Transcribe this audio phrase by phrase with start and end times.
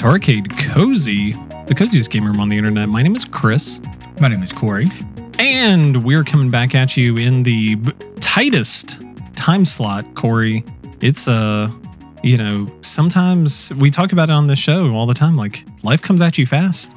[0.00, 1.32] Hey, everybody, welcome back to Arcade Cozy,
[1.66, 2.88] the coziest game room on the internet.
[2.88, 3.80] My name is Chris,
[4.20, 4.86] My name is Corey.
[5.38, 9.02] and we're coming back at you in the b- tightest
[9.36, 10.64] time slot, Corey.
[11.00, 11.70] It's uh,
[12.22, 15.36] you know, sometimes we talk about it on the show all the time.
[15.36, 16.92] Like life comes at you fast.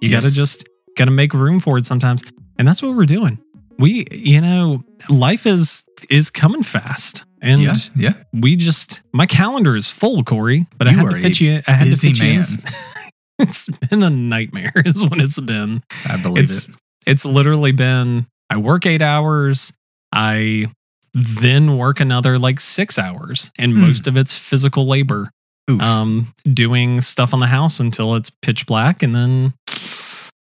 [0.00, 0.24] You Yes.
[0.24, 2.22] gotta just gotta make room for it sometimes,
[2.58, 3.38] and that's what we're doing.
[3.78, 8.12] We, you know, life is is coming fast, and yeah, yeah.
[8.32, 10.66] we just my calendar is full, Corey.
[10.78, 11.60] But I You had to fit you.
[11.68, 12.26] I had to fit you.
[12.30, 12.40] in.
[13.38, 15.82] it's been a nightmare, is what it's been.
[16.08, 16.74] I believe It's it.
[17.06, 18.26] it's literally been.
[18.50, 19.72] I work eight hours.
[20.12, 20.66] I
[21.12, 23.86] then work another like six hours, and Mm.
[23.88, 25.30] most of it's physical labor.
[25.70, 25.80] Oof.
[25.80, 29.54] Um, doing stuff on the house until it's pitch black, and then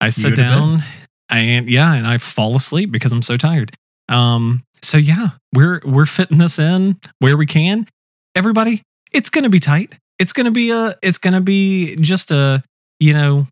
[0.01, 0.49] I sit go to bed.
[0.49, 0.83] down.
[1.29, 3.71] And yeah, and I fall asleep because I'm so tired.
[4.13, 7.87] Um, so yeah, we're we're fitting this in where we can.
[8.35, 9.95] Everybody, it's gonna be tight.
[10.19, 10.95] It's gonna be a.
[11.01, 12.63] It's gonna be just a.
[12.99, 13.47] You know,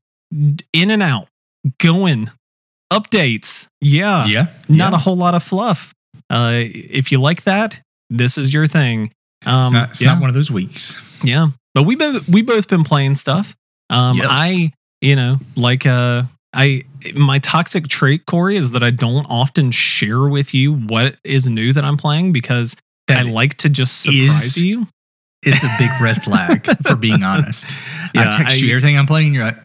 [0.71, 1.27] in and out,
[1.79, 2.29] going,
[2.93, 3.67] updates.
[3.81, 4.47] Yeah, yeah.
[4.69, 4.95] not yeah.
[4.95, 5.93] a whole lot of fluff.
[6.29, 9.11] Uh, if you like that, this is your thing.
[9.45, 10.13] Um, it's not, it's yeah.
[10.13, 11.01] not one of those weeks.
[11.23, 13.55] Yeah, but we been we both been playing stuff.
[13.89, 14.27] Um, Yes.
[14.29, 16.83] I you know like uh I
[17.15, 21.71] my toxic trait Corey is that I don't often share with you what is new
[21.73, 22.75] that I'm playing because
[23.09, 24.87] I like to just is- surprise you.
[25.45, 27.69] is a big red flag, for being honest.
[28.13, 29.57] Yeah, I text I- you everything I'm playing, and you're like,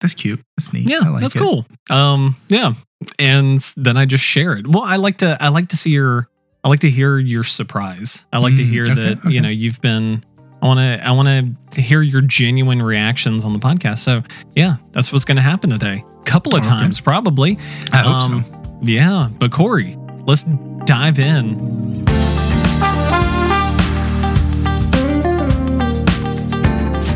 [0.00, 0.40] that's cute.
[0.56, 0.90] That's neat.
[0.90, 1.64] Yeah, I like that's it." cool.
[1.90, 2.72] Um, yeah,
[3.18, 4.66] and then I just share it.
[4.66, 6.28] Well, I like to I like to see your
[6.64, 8.26] I like to hear your surprise.
[8.32, 9.30] I like to Mm, hear okay, that okay.
[9.30, 10.24] you know you've been.
[10.62, 13.98] I want to I want to hear your genuine reactions on the podcast.
[13.98, 14.22] So
[14.54, 16.04] yeah, that's what's going to happen today.
[16.20, 16.70] A Couple of Okay.
[16.70, 17.58] times probably.
[17.92, 18.78] I hope Um, so.
[18.82, 19.96] Yeah, but Corey,
[20.26, 20.44] let's
[20.84, 22.02] dive in.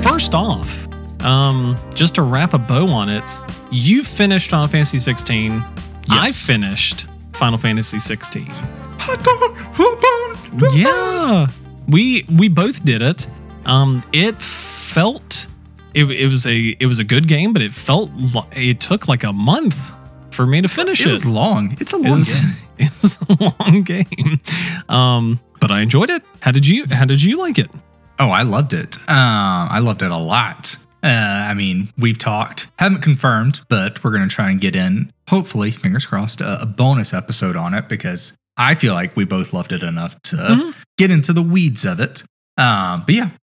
[0.03, 0.87] First off,
[1.25, 3.31] um, just to wrap a bow on it,
[3.71, 5.63] you finished Final Fantasy 16.
[6.09, 8.47] I finished Final Fantasy 16.
[10.59, 10.71] Yeah.
[10.73, 11.47] Yeah,
[11.89, 13.29] we we both did it.
[13.67, 15.49] Um, it felt
[15.95, 19.09] it, it was a it was a good game, but it felt li- it took
[19.09, 19.93] like a month
[20.31, 21.13] for me to finish It it.
[21.13, 21.77] was long.
[21.81, 22.53] It's a It long was, game.
[22.79, 24.39] it was a long game,
[24.89, 26.23] um, but I enjoyed it.
[26.41, 27.69] How did you How did you like it?
[28.19, 28.97] Oh, I loved it.
[29.11, 30.77] Um, I loved it a lot.
[31.03, 35.13] Uh, I mean, we've talked, haven't confirmed, but we're going to try and get in,
[35.29, 39.53] hopefully, fingers crossed, a, a bonus episode on it because I feel like we both
[39.53, 40.75] loved it enough to Mhm.
[40.99, 42.23] get into the weeds of it.
[42.57, 43.46] Um, but yeah, I-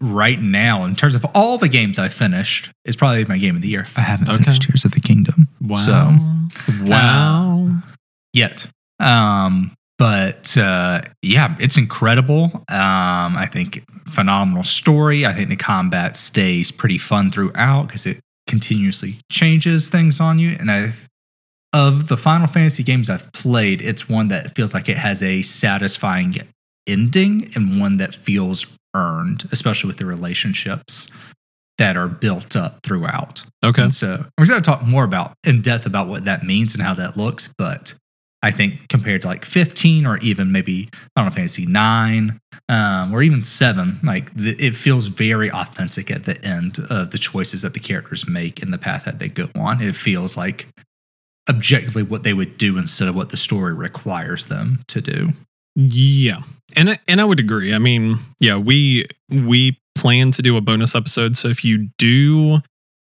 [0.00, 3.62] right now, in terms of all the games I finished, it's probably my game of
[3.62, 3.86] the year.
[3.96, 4.42] I haven't Okay.
[4.44, 7.82] finished Tears of the Kingdom Wow, So, wow.
[8.32, 8.66] yet.
[8.98, 12.44] Um, but uh, yeah, it's incredible.
[12.68, 15.26] Um, I think phenomenal story.
[15.26, 20.56] I think the combat stays pretty fun throughout because it continuously changes things on you.
[20.58, 20.92] And I,
[21.72, 25.42] of the Final Fantasy games I've played, it's one that feels like it has a
[25.42, 26.34] satisfying
[26.86, 31.08] ending and one that feels earned, especially with the relationships
[31.78, 33.42] that are built up throughout.
[33.64, 36.74] Okay, And so we're going to talk more about in depth about what that means
[36.74, 37.52] and how that looks.
[37.56, 37.94] But
[38.42, 43.42] I think compared to like 15 or even maybe Final Fantasy 9 um, or even
[43.42, 47.80] 7, like th- it feels very authentic at the end of the choices that the
[47.80, 49.82] characters make and the path that they go on.
[49.82, 50.68] It feels like
[51.48, 55.30] objectively what they would do instead of what the story requires them to do.
[55.88, 56.42] Yeah,
[56.76, 57.74] and I- and I would agree.
[57.74, 61.36] I mean, yeah, we we plan to do a bonus episode.
[61.36, 62.60] So if you do,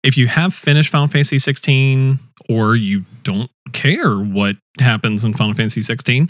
[0.02, 5.54] if you have finished Final Fantasy 16 or you don't care what happens in Final
[5.54, 6.28] Fantasy 16,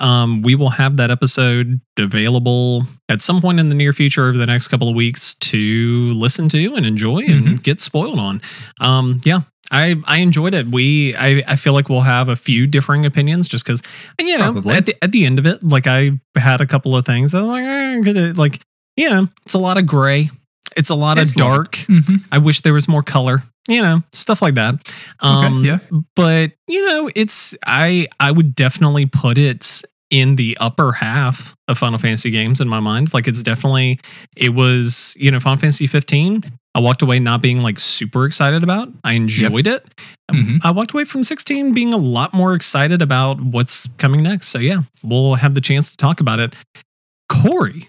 [0.00, 4.36] um, we will have that episode available at some point in the near future over
[4.38, 8.40] the next couple of weeks to listen to and enjoy and get spoiled on.
[8.80, 9.42] Um, yeah.
[9.72, 10.68] I, I enjoyed it.
[10.68, 13.82] We I, I feel like we'll have a few differing opinions just because
[14.20, 14.74] you know Probably.
[14.74, 17.34] at the at the end of it, like I had a couple of things.
[17.34, 18.60] I was like, eh, like
[18.96, 20.30] you know, it's a lot of gray.
[20.76, 21.72] It's a lot It's of dark.
[21.72, 22.16] Mm-hmm.
[22.30, 24.74] I wish there was more color, you know, stuff like that.
[25.20, 25.78] Um, yeah.
[26.16, 29.82] But you know, it's I I would definitely put it
[30.12, 33.12] in the upper half of Final Fantasy games in my mind.
[33.14, 33.98] Like it's definitely
[34.36, 36.44] it was you know Final Fantasy 15.
[36.74, 38.88] I walked away not being like super excited about.
[39.04, 39.84] I enjoyed it.
[40.30, 40.60] Mhm.
[40.62, 44.48] I walked away from 16 being a lot more excited about what's coming next.
[44.48, 46.54] So yeah, we'll have the chance to talk about it.
[47.30, 47.88] Corey,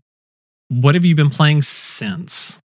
[0.69, 2.59] what have you been playing since?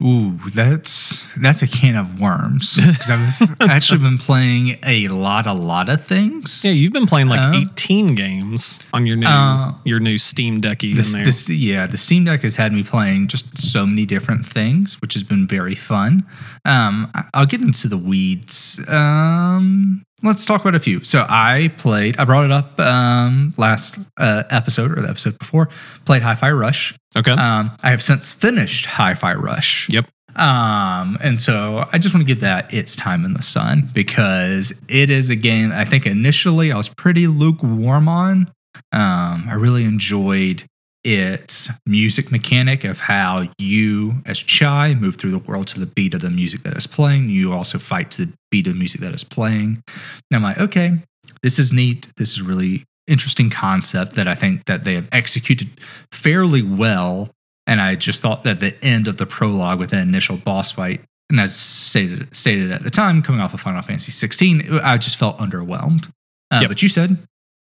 [0.00, 2.76] Ooh, that's that's a can of worms.
[2.98, 6.64] Because I've actually been playing a lot, a lot of things.
[6.64, 10.60] Yeah, you've been playing like Uh, 18 games on your new Uh, your new Steam
[10.60, 11.24] Decky This, in there.
[11.26, 15.14] this, yeah, the Steam Deck has had me playing just so many different things, which
[15.14, 16.24] has been very fun.
[16.64, 18.80] Um, I'll get into the weeds.
[18.88, 21.04] Um, let's talk about a few.
[21.04, 22.18] So I played.
[22.18, 25.68] I brought it up um, last uh, episode or the episode before.
[26.04, 26.94] Played Hi-Fi Rush.
[27.16, 27.32] okay.
[27.32, 29.88] Um, I have since finished Hi-Fi Rush.
[29.90, 30.06] Yep.
[30.36, 34.72] Um, and so I just want to give that its time in the sun because
[34.88, 38.52] it is a game I think initially I was pretty lukewarm on.
[38.92, 40.64] Um, I really enjoyed
[41.04, 46.14] its music mechanic of how you, as Chai, move through the world to the beat
[46.14, 47.28] of the music that is playing.
[47.28, 49.82] You also fight to the beat of the music that is playing.
[50.30, 50.98] And I'm like, okay,
[51.42, 52.08] this is neat.
[52.16, 55.70] This is really interesting concept that I think that they have executed
[56.12, 57.30] fairly well.
[57.66, 61.02] And I just thought that the end of the prologue with that initial boss fight,
[61.30, 65.18] and as stated, stated at the time, coming off of Final Fantasy 16, I just
[65.18, 66.08] felt underwhelmed.
[66.50, 66.68] Uh, Yep.
[66.68, 67.18] But you said,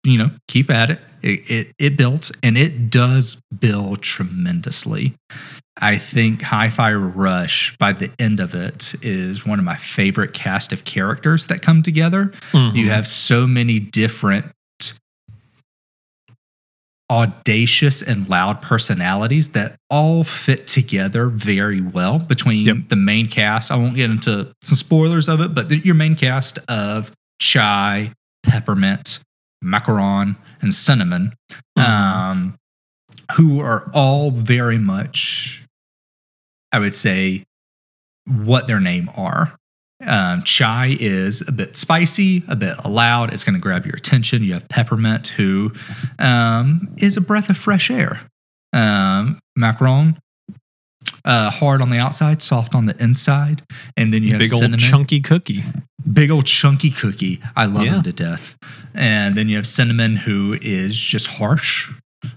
[0.03, 0.99] you know, keep at it.
[1.21, 1.67] It, it.
[1.79, 5.13] it built, and it does build tremendously.
[5.81, 10.71] I think Hi-Fi Rush, by the end of it, is one of my favorite cast
[10.73, 12.27] of characters that come together.
[12.51, 12.75] Mhm.
[12.75, 14.51] You have so many different
[17.11, 22.89] audacious and loud personalities that all fit together very well between Yep.
[22.89, 23.71] the main cast.
[23.71, 28.11] I won't get into some spoilers of it, but your main cast of Chai,
[28.43, 29.19] Peppermint,
[29.63, 31.33] Macaron, and Cinnamon,
[31.77, 31.83] Mhm.
[31.87, 32.55] um,
[33.37, 35.65] who are all very much,
[36.71, 37.43] I would say,
[38.25, 39.55] what their name are.
[40.05, 43.31] Um, chai is a bit spicy, a bit loud.
[43.31, 44.43] It's going to grab your attention.
[44.43, 45.71] You have peppermint, who
[46.19, 48.19] um, is a breath of fresh air.
[48.73, 50.17] Um, macaron,
[51.25, 53.61] uh, hard on the outside, soft on the inside,
[53.97, 55.63] and then you have big old chunky cookie.
[56.11, 57.41] big old chunky cookie.
[57.55, 57.95] I love Yeah.
[57.95, 58.57] him to death.
[58.93, 61.89] And then you have cinnamon, who is just harsh.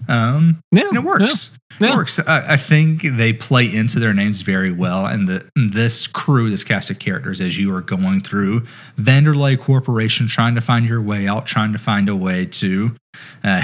[0.07, 1.57] Um, Yeah, and it works.
[1.79, 1.91] Yeah.
[1.91, 2.19] It works.
[2.19, 5.05] I, I think they play into their names very well.
[5.05, 8.61] And the, this crew, this cast of characters, as you are going through
[8.97, 12.95] Vandelay Corporation, trying to find your way out, trying to find a way to.
[13.43, 13.61] Uh,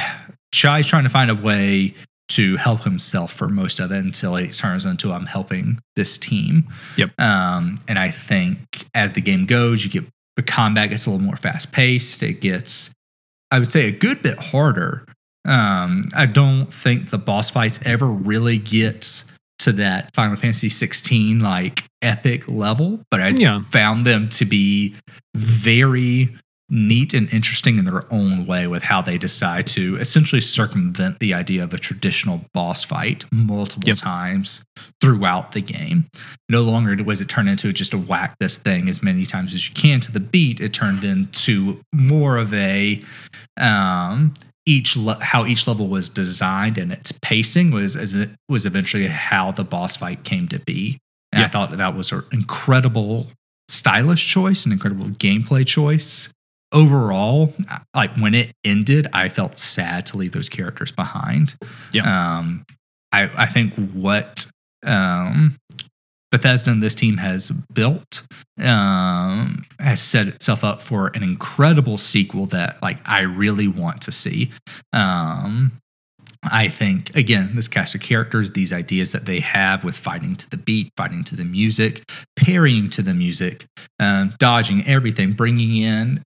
[0.53, 1.95] Chai's trying to find a way
[2.35, 6.67] to help himself for most of it until it turns into I'm helping this team.
[6.97, 7.19] Yep.
[7.19, 8.59] Um, and I think
[8.93, 12.23] as the game goes, you get the combat gets a little more fast paced.
[12.23, 12.91] It gets,
[13.51, 15.05] I would say, a good bit harder.
[15.45, 19.23] Um, I don't think the boss fights ever really get
[19.59, 23.61] to that Final Fantasy 16 like epic level, but I Yeah.
[23.61, 24.95] found them to be
[25.35, 26.35] very
[26.69, 31.33] neat and interesting in their own way with how they decide to essentially circumvent the
[31.33, 33.97] idea of a traditional boss fight multiple Yep.
[33.97, 34.63] times
[35.01, 36.05] throughout the game.
[36.49, 39.67] No longer was it turned into just a whack this thing as many times as
[39.67, 40.59] you can to the beat.
[40.61, 43.01] It turned into more of a
[43.59, 44.33] um,
[44.65, 49.07] each le- how each level was designed and its pacing was as it was eventually
[49.07, 50.97] how the boss fight came to be.
[51.31, 53.27] And I thought that was an incredible
[53.67, 56.29] stylish choice, an incredible gameplay choice.
[56.73, 57.53] Overall,
[57.95, 61.55] like when it ended, I felt sad to leave those characters behind.
[61.91, 62.37] Yeah.
[62.37, 62.65] Um,
[63.11, 64.47] I, I think what
[64.83, 65.55] um,
[66.31, 68.23] Bethesda and this team has built
[68.59, 74.11] um, has set itself up for an incredible sequel that like I really want to
[74.11, 74.51] see.
[74.91, 75.73] Um,
[76.43, 80.49] I think again, this cast of characters, these ideas that they have with fighting to
[80.49, 82.03] the beat, fighting to the music,
[82.35, 83.65] parrying to the music,
[83.99, 86.23] um, dodging everything, bringing in,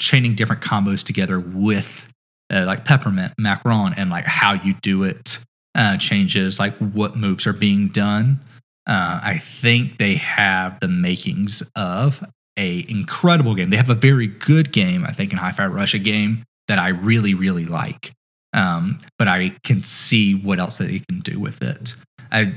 [0.00, 2.10] chaining different combos together with
[2.52, 5.38] uh, like peppermint, macaron, and like how you do it
[5.74, 8.40] uh, changes, like what moves are being done.
[8.86, 12.24] Uh, I think they have the makings of
[12.56, 13.70] a incredible game.
[13.70, 16.88] They have a very good game, I think, in Hi-Fi Rush, a game that I
[16.88, 18.12] really, really like.
[18.54, 21.94] Um, but I can see what else that they can do with it.
[22.32, 22.54] I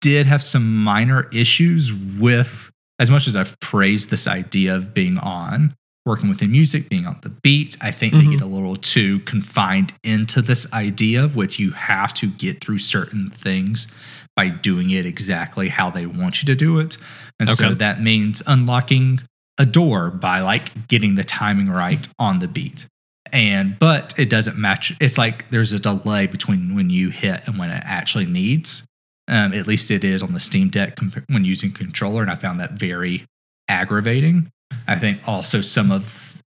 [0.00, 5.16] did have some minor issues with, as much as I've praised this idea of being
[5.18, 5.74] on,
[6.04, 8.20] working with the music, being on the beat, I think Mhm.
[8.24, 12.62] they get a little too confined into this idea of which you have to get
[12.62, 13.86] through certain things
[14.34, 16.96] by doing it exactly how they want you to do it.
[17.38, 19.20] And so that means unlocking
[19.58, 22.86] a door by like getting the timing right on the beat.
[23.32, 24.94] And but it doesn't match.
[25.00, 28.82] It's like there's a delay between when you hit and when it actually needs.
[29.28, 32.34] Um, at least it is on the Steam Deck comp- when using controller, and I
[32.34, 33.24] found that very
[33.68, 34.48] aggravating.
[34.86, 36.42] I think also some of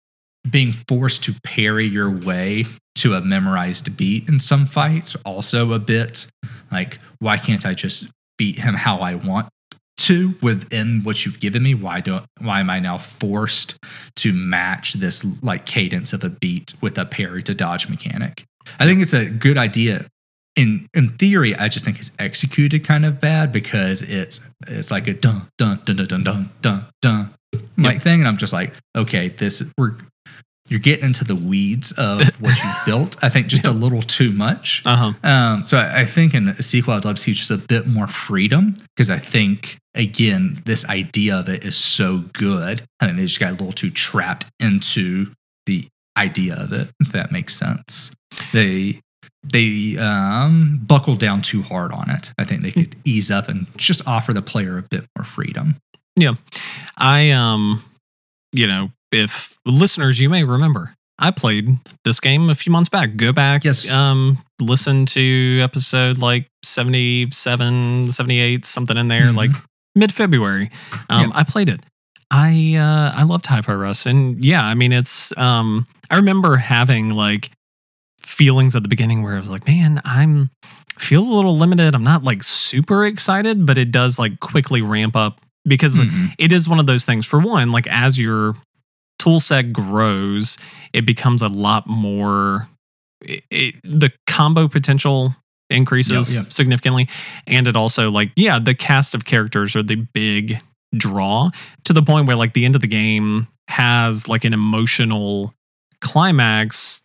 [0.49, 2.65] being forced to parry your way
[2.97, 6.27] to a memorized beat in some fights also a bit
[6.71, 8.07] like why can't I just
[8.39, 9.49] beat him how I want
[9.99, 11.75] to within what you've given me.
[11.75, 13.77] Why don't why am I now forced
[14.17, 18.45] to match this like cadence of a beat with a parry to dodge mechanic?
[18.79, 20.07] I think it's a good idea.
[20.57, 25.07] In in theory, I just think it's executed kind of bad because it's it's like
[25.07, 27.31] a dun dun dun dun dun dun dun dun
[27.77, 29.97] like thing, and I'm just like, okay, this we're
[30.69, 33.17] you're getting into the weeds of what you built.
[33.23, 34.83] I think just a little too much.
[34.85, 35.29] Uh huh.
[35.29, 37.87] Um, so I, I think in a sequel, I'd love to see just a bit
[37.87, 43.23] more freedom because I think again, this idea of it is so good, and they
[43.23, 45.33] just got a little too trapped into
[45.67, 45.87] the
[46.17, 46.89] idea of it.
[47.01, 48.13] If that makes sense,
[48.53, 49.01] they
[49.43, 52.33] they um, buckled down too hard on it.
[52.39, 55.77] I think they could ease up and just offer the player a bit more freedom.
[56.17, 56.33] Yeah,
[56.97, 57.83] I um,
[58.53, 63.17] you know, if listeners, you may remember, I played this game a few months back.
[63.17, 63.89] Go back, Yes.
[63.91, 69.37] um, listen to episode like 77, 78, something in there, Mhm.
[69.37, 69.51] like
[69.95, 70.71] mid February.
[71.09, 71.81] Um, I played it.
[72.31, 77.11] I uh, I loved Hi-Fi Rush, and yeah, I mean, it's um, I remember having
[77.11, 77.51] like
[78.27, 80.51] feelings at the beginning where I was like, man, I'm
[80.99, 81.95] feel a little limited.
[81.95, 86.35] I'm not like super excited, but it does like quickly ramp up because Mhm.
[86.39, 87.27] it is one of those things.
[87.27, 88.55] For one, like as your
[89.19, 90.57] tool set grows,
[90.93, 92.69] it becomes a lot more.
[93.23, 95.35] It, it- the combo potential
[95.71, 96.49] increases Yeah, yeah.
[96.49, 97.09] significantly,
[97.47, 100.61] and it also like yeah, the cast of characters are the big
[100.97, 101.51] draw
[101.85, 105.53] to the point where like the end of the game has like an emotional
[106.01, 107.03] climax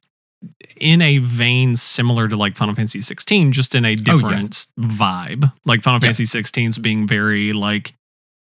[0.78, 5.52] in a vein similar to like Final Fantasy 16, just in a different vibe.
[5.66, 6.12] Like Final Yeah.
[6.12, 7.94] Fantasy 16's being very like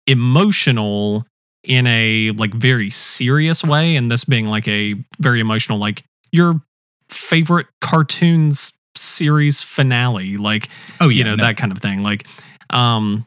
[0.06, 1.26] emotional
[1.64, 6.62] in a like very serious way, and this being like a very emotional, like your
[7.10, 11.46] favorite cartoons series finale, like Oh yeah, you know no.
[11.46, 12.04] that kind of thing.
[12.04, 12.26] Like,
[12.70, 13.26] um,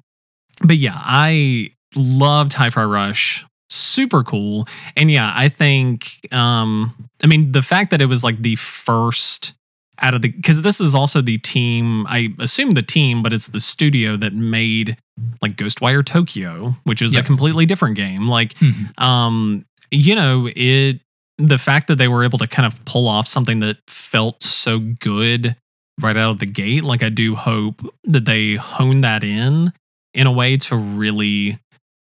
[0.63, 3.47] but yeah, I loved Hi-Fi Rush.
[3.73, 8.43] Super cool, and yeah, I think, um, I mean, the fact that it was like
[8.43, 9.55] the first
[10.03, 12.05] out of the because this is also the team.
[12.09, 14.97] I assume the team, but it's the studio that made
[15.43, 18.27] like Ghostwire Tokyo, which is a completely different game.
[18.27, 18.99] Like, Mhm.
[19.01, 21.01] um, you know, it
[21.39, 24.79] the fact that they were able to kind of pull off something that felt so
[24.81, 25.55] good
[26.03, 29.73] right out of the gate, like I do hope that they hone that in
[30.15, 31.59] in a way to really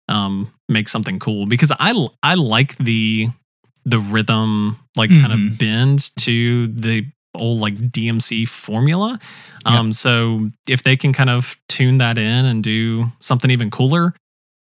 [0.10, 3.30] um make something cool because I I like the
[3.86, 9.20] the rhythm like kind of bend to the old like DMC formula.
[9.66, 14.14] Um so if they can kind of tune that in and do something even cooler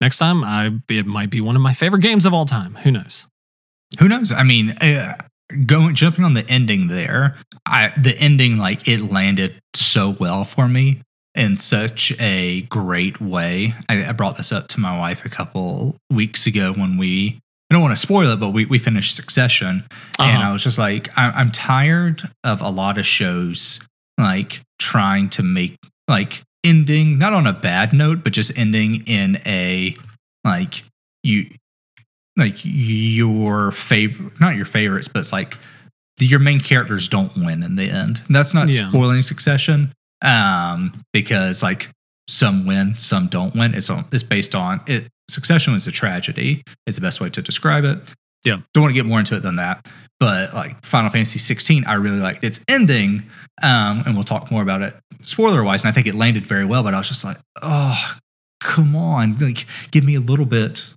[0.00, 2.74] next time, I it might be one of my favorite games of all time.
[2.76, 3.26] Who knows?
[3.98, 4.32] Who knows?
[4.32, 5.14] I mean, uh,
[5.66, 10.68] going jumping on the ending there, I the ending like it landed so well for
[10.68, 11.00] me
[11.34, 13.74] in such a great way.
[13.88, 17.38] I, I brought this up to my wife a couple weeks ago when we.
[17.70, 19.68] I don't want to spoil it, but we, we finished Succession,
[20.18, 20.48] and Uh-huh.
[20.48, 23.80] I was just like, I, I'm tired of a lot of shows
[24.18, 25.76] like trying to make
[26.06, 29.96] like ending not on a bad note, but just ending in a
[30.44, 30.84] like
[31.24, 31.46] you
[32.36, 35.56] like your favorite, not your favorites, but it's like
[36.20, 38.20] your main characters don't win in the end.
[38.28, 38.88] That's not Yeah.
[38.90, 39.92] spoiling Succession,
[40.24, 41.88] um, because like
[42.28, 43.74] some win, some don't win.
[43.74, 45.06] It's on, it's based on it.
[45.28, 46.62] Succession was a tragedy.
[46.86, 47.98] Is the best way to describe it.
[48.44, 48.58] Yeah.
[48.74, 49.90] don't want to get more into it than that.
[50.20, 53.22] But like Final Fantasy 16, I really liked its ending,
[53.62, 55.82] um, and we'll talk more about it spoiler wise.
[55.82, 56.82] And I think it landed very well.
[56.82, 58.16] But I was just like, oh,
[58.60, 60.94] come on, like give me a little bit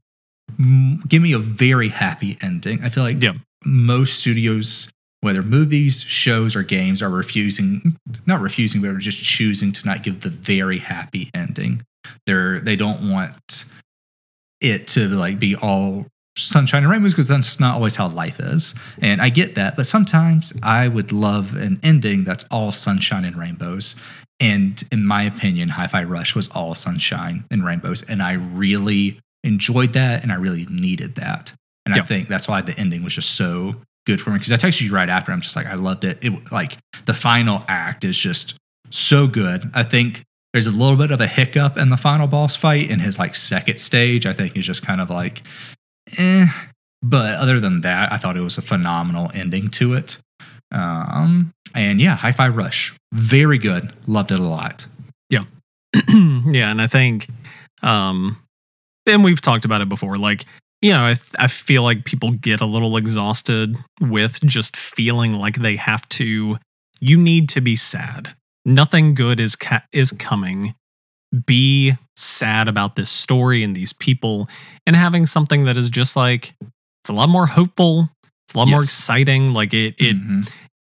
[1.08, 2.82] give me a very happy ending.
[2.84, 3.34] I feel like Yeah.
[3.66, 4.88] most studios,
[5.28, 10.02] whether movies, shows, or games, are refusing, not refusing, but are just choosing to not
[10.02, 11.84] give the very happy ending.
[12.26, 13.66] They're they don't want
[14.62, 16.08] it to like be all
[16.38, 18.74] sunshine and rainbows because that's not always how life is.
[19.02, 23.36] And I get that, but sometimes I would love an ending that's all sunshine and
[23.36, 23.96] rainbows.
[24.40, 29.94] And in my opinion, Hi-Fi Rush was all sunshine and rainbows, and I really enjoyed
[29.94, 31.54] that, and I really needed that.
[31.86, 33.76] And I think that's why the ending was just so
[34.08, 34.40] good for me.
[34.40, 35.32] Because I texted you right after.
[35.32, 36.18] I'm just like, I loved it.
[36.24, 38.56] It like the final act is just
[38.90, 39.70] so good.
[39.76, 40.24] I think
[40.54, 43.36] there's a little bit of a hiccup in the final boss fight in his like
[43.36, 44.26] second stage.
[44.26, 45.44] I think he's just kind of like,
[46.18, 46.48] eh.
[47.04, 50.18] But other than that, I thought it was a phenomenal ending to it.
[50.72, 53.94] Um, and yeah, Hi-Fi Rush, very good.
[54.08, 54.88] Loved it a lot.
[55.30, 55.44] Yeah,
[56.10, 57.28] yeah, and I think,
[57.84, 58.38] um,
[59.06, 60.18] and we've talked about it before.
[60.18, 60.46] Like,
[60.82, 65.56] you know, I, I feel like people get a little exhausted with just feeling like
[65.58, 66.58] they have to.
[67.00, 68.34] You need to be sad.
[68.66, 70.74] Nothing good is ca- is coming.
[71.46, 74.48] be sad about this story and these people
[74.86, 78.10] and having something that is just like it's a lot more hopeful
[78.46, 80.50] it's a lot more exciting like it it Mhm.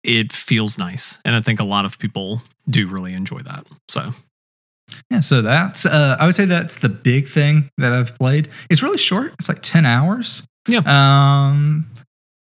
[0.04, 4.14] it feels nice and i think a lot of people do really enjoy that so
[5.10, 8.50] Yeah, so that's uh, I would say that's the big thing that I've played.
[8.70, 9.34] It's really short.
[9.34, 10.44] It's like ten hours.
[10.68, 10.82] Yeah.
[10.86, 11.88] Um,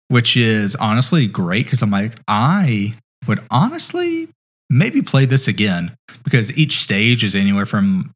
[0.08, 2.94] which is honestly great because I'm like I
[3.26, 4.28] would honestly
[4.70, 8.12] maybe play this again because each stage is anywhere from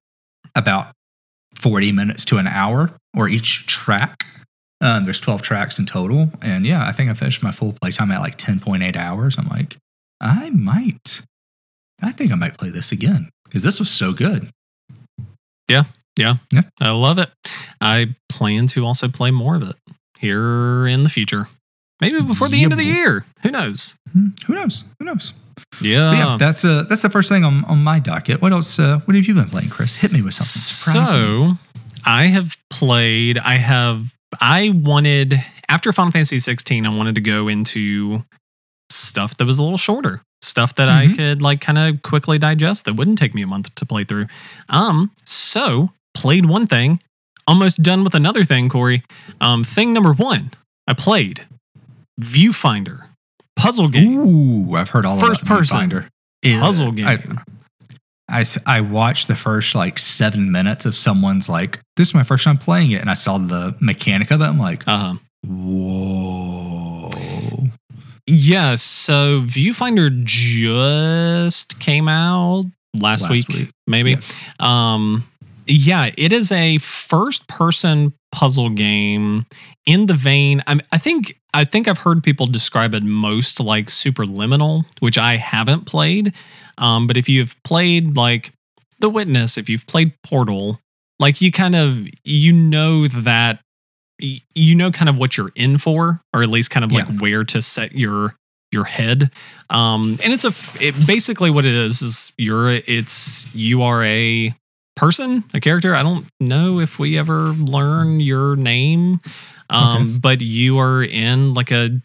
[0.55, 0.93] about
[1.55, 4.27] forty minutes to an hour, or each track.
[4.83, 6.29] Um, there's 12 tracks in total.
[6.43, 9.39] And yeah, I think I finished my full playtime at like 10.8 hours.
[9.39, 9.77] I'm like,
[10.21, 11.23] I might,
[12.03, 14.49] I think I might play this again because this was so good.
[15.69, 15.85] Yeah,
[16.19, 16.63] yeah, yeah.
[16.81, 17.31] I love it
[17.81, 19.75] i plan to also play more of it
[20.21, 21.49] here in the future
[22.01, 24.85] maybe before the end of the year who knows Hmm, Who knows?
[24.99, 25.33] Who knows?
[25.81, 28.43] Yeah, yeah, that's uh, that's the first thing on, on my docket.
[28.43, 28.79] What else?
[28.79, 29.97] Uh, what have you been playing, Chris?
[29.97, 30.61] Hit me with something.
[30.61, 31.17] Surprise me.
[31.17, 31.59] So
[32.05, 33.39] I have played.
[33.39, 34.15] I have.
[34.39, 35.35] I wanted
[35.71, 36.85] after Final Fantasy 16.
[36.85, 38.23] I wanted to go into
[38.91, 41.17] stuff that was a little shorter, stuff that I Mhm.
[41.17, 44.27] could like kind of quickly digest that wouldn't take me a month to play through.
[44.69, 45.13] Um.
[45.25, 47.01] So played one thing,
[47.47, 48.69] almost done with another thing.
[48.69, 49.03] Corey.
[49.41, 49.65] Um.
[49.65, 50.51] Thing number one.
[50.89, 51.47] I played
[52.21, 53.09] Viewfinder
[53.57, 54.19] puzzle game.
[54.19, 56.09] Ooh, I've heard all First person Viewfinder.
[56.61, 57.41] Puzzle I- game.
[58.29, 62.23] I, s- I watched the first like seven minutes of someone's like, this is my
[62.23, 63.01] first time playing it.
[63.03, 64.45] And I saw the mechanic of it.
[64.45, 65.15] I'm like, Uh huh.
[65.47, 67.11] whoa.
[68.27, 73.71] Yeah, so Viewfinder just came out last, Last week, week.
[73.87, 74.17] maybe.
[74.61, 75.25] Um
[75.67, 79.47] yeah, it is a first person puzzle game
[79.87, 83.87] in the vein I, I think I think I've heard people describe it most like
[83.87, 86.35] Superliminal, which I haven't played.
[86.79, 88.53] Um but if you've played like
[89.01, 90.79] The Witness, if you've played Portal,
[91.19, 93.61] like you kind of you know that
[94.19, 97.15] you know kind of what you're in for or at least kind of like Yeah.
[97.19, 98.35] where to set your
[98.71, 99.31] your head.
[99.71, 100.53] Um and it's a
[100.85, 104.55] it, basically what it is is you're it's you are a
[104.97, 105.95] person a character.
[105.95, 109.21] I don't know if we ever learn your name
[109.71, 112.01] um but you are in like a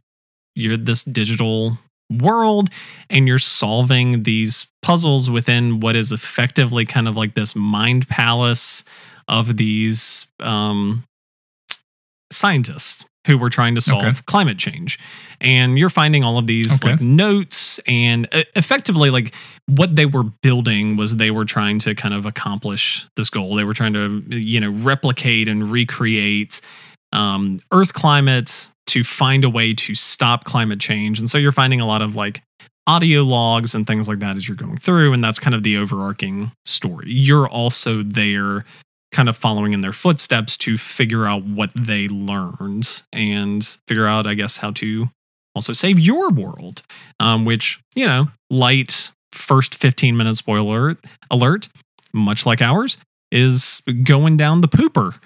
[0.55, 1.77] you're this digital
[2.09, 2.69] world
[3.09, 8.85] and you're solving these puzzles within what is effectively kind of like this mind palace
[9.27, 11.03] of these um
[12.31, 14.17] scientists who were trying to solve Okay.
[14.25, 14.97] climate change
[15.41, 16.91] and you're finding all of these Okay.
[16.93, 19.33] like notes and uh, effectively like
[19.65, 23.63] what they were building was they were trying to kind of accomplish this goal they
[23.65, 26.61] were trying to you know replicate and recreate
[27.13, 31.81] um, earth climate to find a way to stop climate change and so you're finding
[31.81, 32.41] a lot of like
[32.87, 35.75] audio logs and things like that as you're going through and that's kind of the
[35.77, 38.63] overarching story you're also there
[39.11, 44.27] kind of following in their footsteps to figure out what they learned and figure out
[44.27, 45.09] i guess how to
[45.55, 46.81] also save your world
[47.19, 50.97] um, which you know light first 15 minute spoiler
[51.31, 51.69] alert
[52.13, 52.97] much like ours
[53.31, 55.17] is going down the pooper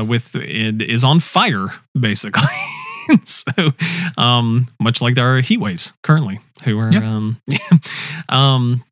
[0.00, 2.42] uh, with it is on fire basically
[3.24, 3.52] so
[4.18, 7.02] um much like there are heat waves currently who are Yep.
[7.02, 7.36] um
[8.28, 8.84] um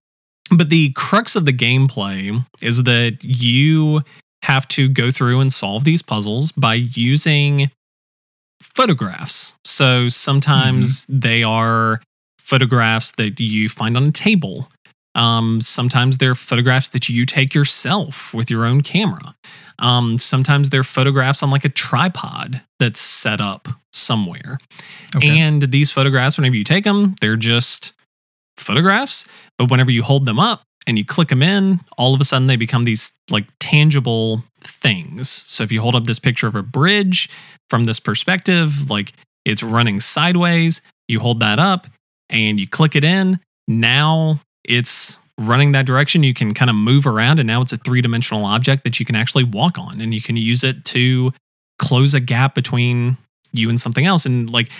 [0.57, 4.03] but the crux of the gameplay is that you
[4.43, 7.71] have to go through and solve these puzzles by using
[8.61, 9.57] photographs.
[9.65, 12.01] So sometimes they are
[12.39, 14.69] photographs that you find on a table.
[15.15, 19.35] Um, sometimes they're photographs that you take yourself with your own camera.
[19.79, 24.59] Um, sometimes they're photographs on like a tripod that's set up somewhere.
[25.15, 25.39] Okay.
[25.39, 27.93] And these photographs, whenever you take them, they're just
[28.57, 29.27] photographs.
[29.59, 32.47] But whenever you hold them up and you click them in, all of a sudden
[32.47, 35.29] they become these like tangible things.
[35.29, 37.31] So if you hold up this picture of a bridge
[37.71, 39.13] from this perspective, like
[39.45, 41.87] it's running sideways, you hold that up
[42.29, 43.41] and you click it in.
[43.69, 46.23] Now it's running that direction.
[46.23, 49.07] You can kind of move around, and now it's a three dimensional object that you
[49.07, 51.33] can actually walk on, and you can use it to
[51.79, 53.17] close a gap between
[53.53, 54.27] you and something else.
[54.27, 54.71] And like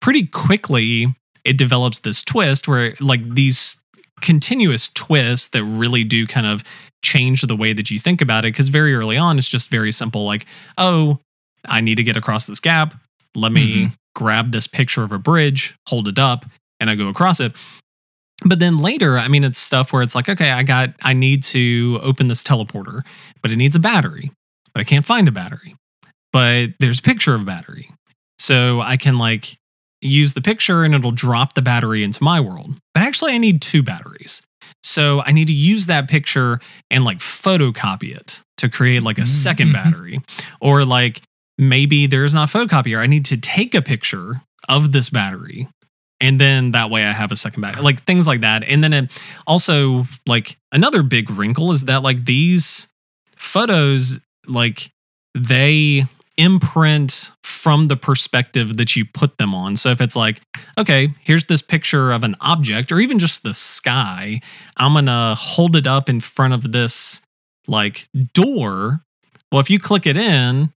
[0.00, 3.82] pretty quickly, it develops this twist where like these
[4.20, 6.62] continuous twists that really do kind of
[7.02, 8.52] change the way that you think about it.
[8.52, 10.46] Because very early on, it's just very simple like,
[10.78, 11.18] oh,
[11.66, 12.94] I need to get across this gap.
[13.34, 13.94] Let me mm-hmm.
[14.14, 16.46] grab this picture of a bridge, hold it up,
[16.80, 17.52] and I go across it.
[18.44, 21.42] But then later, I mean, it's stuff where it's like, okay, I got, I need
[21.44, 23.06] to open this teleporter,
[23.40, 24.32] but it needs a battery,
[24.74, 25.76] but I can't find a battery.
[26.32, 27.90] But there's a picture of a battery.
[28.38, 29.56] So I can like
[30.02, 32.76] use the picture and it'll drop the battery into my world.
[32.94, 34.42] But actually, I need two batteries.
[34.82, 36.60] So I need to use that picture
[36.90, 39.72] and like photocopy it to create like a second Mhm.
[39.72, 40.20] battery.
[40.60, 41.22] Or like
[41.58, 42.98] maybe there's not a photocopier.
[43.00, 45.68] I need to take a picture of this battery.
[46.20, 47.82] And then that way I have a second battery.
[47.82, 48.62] Like things like that.
[48.64, 49.10] And then it
[49.46, 52.88] also like another big wrinkle is that like these
[53.36, 54.90] photos like
[55.36, 59.76] they imprint from the perspective that you put them on.
[59.76, 60.40] So if it's like,
[60.78, 64.40] okay, here's this picture of an object or even just the sky,
[64.76, 67.22] I'm going to hold it up in front of this
[67.68, 69.04] like door.
[69.50, 70.72] Well, if you click it in,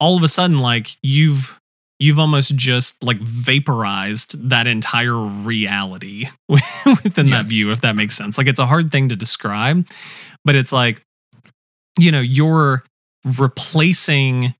[0.00, 1.58] all of a sudden like you've
[2.00, 7.36] you've almost just like vaporized that entire reality within Yeah.
[7.42, 8.36] that view if that makes sense.
[8.36, 9.86] Like it's a hard thing to describe,
[10.44, 11.00] but it's like
[11.98, 12.82] you know, you're
[13.38, 14.54] replacing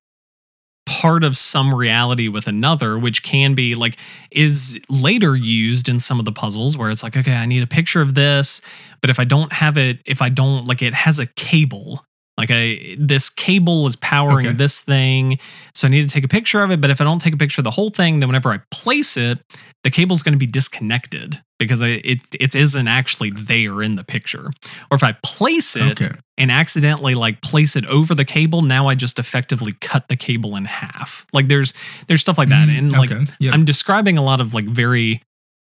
[0.86, 3.96] part of some reality with another, which can be like
[4.30, 7.66] is later used in some of the puzzles where it's like, okay, I need a
[7.66, 8.60] picture of this,
[9.00, 12.04] but if I don't have it, if I don't like it has a cable.
[12.36, 14.56] Like I this cable is powering Okay.
[14.56, 15.38] this thing.
[15.74, 16.80] So I need to take a picture of it.
[16.80, 19.16] But if I don't take a picture of the whole thing, then whenever I place
[19.16, 19.38] it,
[19.84, 24.02] the cable's going to be disconnected because I, it it isn't actually there in the
[24.02, 24.50] picture.
[24.90, 26.10] Or if I place it Okay.
[26.36, 30.56] and accidentally like place it over the cable, now I just effectively cut the cable
[30.56, 31.26] in half.
[31.32, 31.72] Like there's
[32.08, 32.68] there's stuff like that.
[32.68, 33.26] Mm, And like okay.
[33.38, 33.54] Yep.
[33.54, 35.22] I'm describing a lot of like very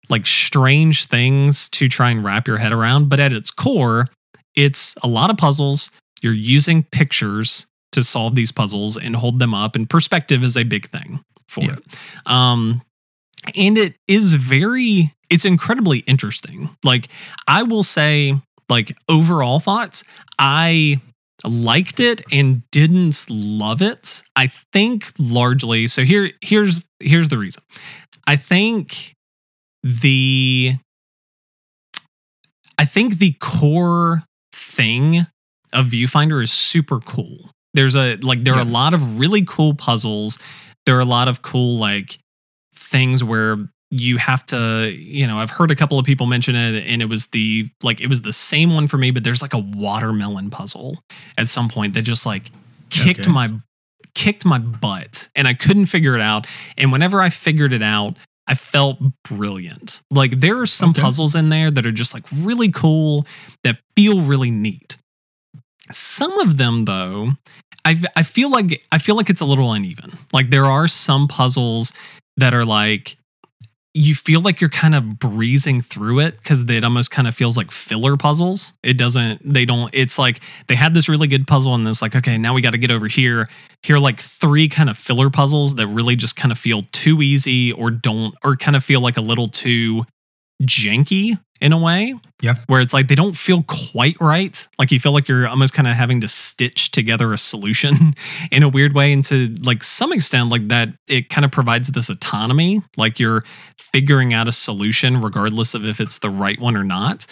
[0.09, 4.09] like strange things to try and wrap your head around, but at its core,
[4.55, 5.91] it's a lot of puzzles.
[6.23, 10.65] You're using pictures to solve these puzzles and hold them up, and perspective is a
[10.65, 11.73] big thing for Yeah.
[11.73, 11.85] it.
[12.31, 12.83] Um,
[13.55, 16.77] and it is very, it's incredibly interesting.
[16.85, 17.09] Like
[17.49, 20.05] I will say, like overall thoughts,
[20.39, 21.01] I
[21.45, 24.23] liked it and didn't love it.
[24.37, 25.89] I think largely.
[25.89, 27.63] So here, here's here's the reason.
[28.29, 29.15] I think
[29.83, 30.77] the
[32.79, 35.27] I think the core thing
[35.73, 37.51] of Viewfinder is super cool.
[37.75, 40.39] There's a like there are a lot of really cool puzzles.
[40.87, 42.19] There are a lot of cool like
[42.75, 43.57] things where
[43.91, 47.09] you have to, you know, I've heard a couple of people mention it and it
[47.09, 50.51] was the like it was the same one for me, but there's like a watermelon
[50.51, 50.99] puzzle
[51.39, 52.51] at some point that just like
[52.91, 53.31] kicked Okay.
[53.33, 53.51] my
[54.15, 56.47] kicked my butt and I couldn't figure it out.
[56.77, 60.03] And whenever I figured it out, I felt brilliant.
[60.11, 61.01] Like there are some Okay.
[61.03, 63.27] puzzles in there that are just like really cool
[63.65, 64.97] that feel really neat.
[65.91, 67.33] Some of them though,
[67.85, 70.13] I I feel like I feel like it's a little uneven.
[70.33, 71.93] Like there are some puzzles
[72.37, 73.17] that are like
[73.95, 77.57] you feel like you're kind of breezing through it because it almost kind of feels
[77.59, 78.73] like filler puzzles.
[78.83, 82.17] It doesn't, they don't, it's like they had this really good puzzle and it's like,
[82.17, 83.49] okay, now we got to get over here.
[83.83, 87.21] Here are like three kind of filler puzzles that really just kind of feel too
[87.21, 90.05] easy or don't, or kind of feel like a little too
[90.63, 92.15] janky in a way.
[92.43, 92.57] Yeah.
[92.67, 94.67] Where it's like they don't feel quite right.
[94.81, 98.15] Like you feel like you're almost kind of having to stitch together a solution
[98.51, 99.13] in a weird way.
[99.13, 102.83] And to like some extent, like that, it kind of provides this autonomy.
[102.97, 103.45] Like you're
[103.79, 107.27] figuring out a solution regardless of if it's the right one or not.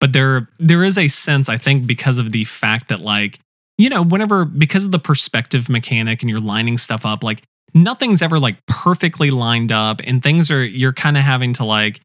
[0.00, 3.38] But there there is a sense, I think, because of the fact that like,
[3.76, 7.42] you know, whenever because of the perspective mechanic and you're lining stuff up, like
[7.74, 12.00] nothing's ever like perfectly lined up and things are you're kind of having to like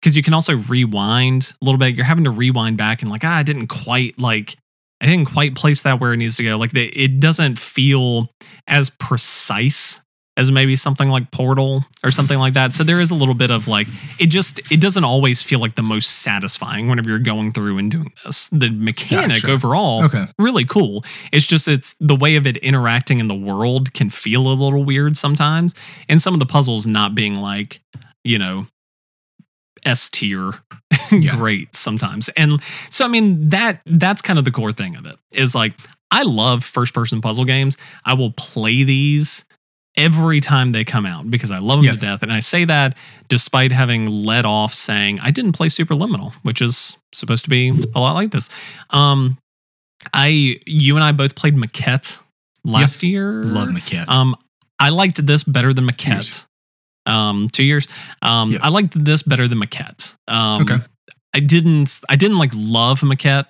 [0.00, 1.94] because you can also rewind a little bit.
[1.94, 4.56] You're having to rewind back and like, ah, I didn't quite like,
[5.00, 6.56] I didn't quite place that where it needs to go.
[6.56, 8.28] Like, the, it doesn't feel
[8.66, 10.00] as precise
[10.36, 12.72] as maybe something like Portal or something like that.
[12.72, 13.88] So there is a little bit of like,
[14.20, 17.90] it just, it doesn't always feel like the most satisfying whenever you're going through and
[17.90, 18.48] doing this.
[18.50, 19.50] The mechanic Gotcha.
[19.50, 20.26] overall, Okay.
[20.38, 21.04] really cool.
[21.32, 24.84] It's just it's the way of it interacting in the world can feel a little
[24.84, 25.74] weird sometimes,
[26.08, 27.80] and some of the puzzles not being like
[28.22, 28.68] you know
[29.84, 30.52] S tier
[31.12, 31.32] Yeah.
[31.36, 32.28] great sometimes.
[32.30, 35.74] And so I mean that that's kind of the core thing of it is like
[36.10, 37.76] I love first person puzzle games.
[38.04, 39.44] I will play these
[39.96, 41.92] every time they come out because I love them Yeah.
[41.92, 42.22] to death.
[42.22, 42.96] And I say that
[43.28, 47.98] despite having let off saying I didn't play Superliminal, which is supposed to be a
[48.00, 48.48] lot like this.
[48.90, 49.38] Um
[50.14, 52.18] I you and I both played Maquette
[52.64, 53.42] last year.
[53.42, 54.08] Love Maquette.
[54.08, 54.36] Um,
[54.78, 56.44] I liked this better than Maquette.
[57.08, 57.88] Um, two years.
[58.22, 58.58] Um, Yeah.
[58.62, 60.14] I liked this better than Maquette.
[60.28, 60.76] Um, Okay.
[61.34, 62.00] I didn't.
[62.08, 63.46] I didn't like love Maquette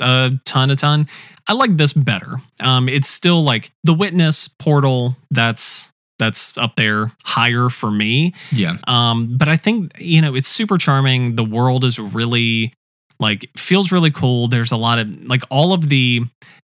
[0.00, 1.06] a ton, a ton.
[1.48, 2.36] I like this better.
[2.60, 5.16] Um, it's still like The Witness, Portal.
[5.30, 8.32] That's that's up there higher for me.
[8.52, 8.76] yeah.
[8.86, 11.36] Um, but I think you know it's super charming.
[11.36, 12.74] The world is really
[13.18, 14.48] like feels really cool.
[14.48, 16.22] There's a lot of like all of the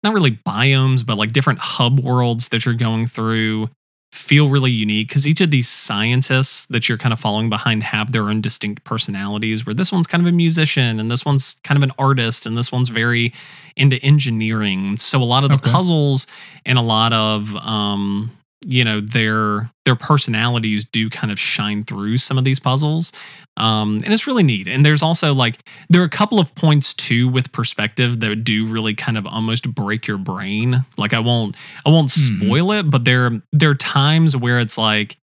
[0.03, 3.69] not really biomes, but like different hub worlds that you're going through
[4.13, 8.11] feel really unique because each of these scientists that you're kind of following behind have
[8.11, 9.65] their own distinct personalities.
[9.65, 12.55] Where this one's kind of a musician, and this one's kind of an artist, and
[12.55, 13.33] this one's very
[13.75, 14.97] into engineering.
[14.97, 15.71] So a lot of the Okay.
[15.71, 16.27] puzzles
[16.63, 18.29] and a lot of um,
[18.65, 23.11] you know their their personalities do kind of shine through some of these puzzles
[23.57, 24.67] um and it's really neat.
[24.67, 28.65] And there's also like there are a couple of points too with perspective that do
[28.65, 30.85] really kind of almost break your brain.
[30.97, 32.39] Like i won't i won't Mhm.
[32.47, 35.17] spoil it but there there are times where it's like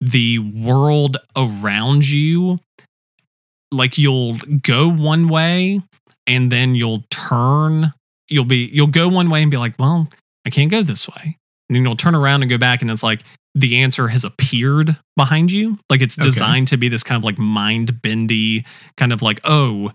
[0.00, 2.58] the world around you
[3.72, 5.80] like you'll go one way
[6.26, 7.92] and then you'll turn
[8.28, 10.08] you'll be you'll go one way and be like well
[10.46, 13.02] i can't go this way and then you'll turn around and go back and it's
[13.02, 13.20] like
[13.54, 16.26] the answer has appeared behind you like it's Okay.
[16.26, 18.64] designed to be this kind of like mind bendy
[18.96, 19.92] kind of like oh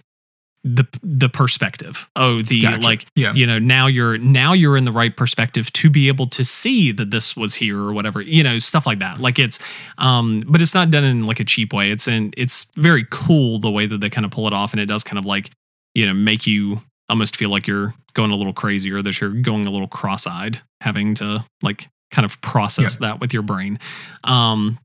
[0.65, 2.86] the the perspective oh the Gotcha.
[2.86, 3.34] like Yeah.
[3.34, 6.91] you know now you're now you're in the right perspective to be able to see
[6.91, 9.58] that this was here or whatever you know stuff like that like it's
[9.97, 13.58] um but it's not done in like a cheap way it's in it's very cool
[13.60, 15.49] the way that they kind of pull it off and it does kind of like
[15.95, 19.34] you know make you almost feel like you're going a little crazy or that you're
[19.34, 23.80] going a little cross-eyed having to like kind of process that with your brain.
[24.24, 24.80] Um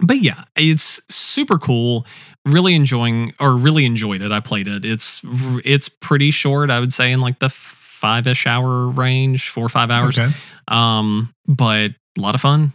[0.00, 2.06] but yeah it's super cool.
[2.46, 4.32] Really enjoying or really enjoyed it.
[4.32, 4.84] I played it.
[4.84, 5.20] It's
[5.64, 9.90] it's pretty short i would say in like the five-ish hour range four or five
[9.90, 10.18] hours.
[10.18, 10.32] Okay.
[10.68, 12.72] um but a lot of fun.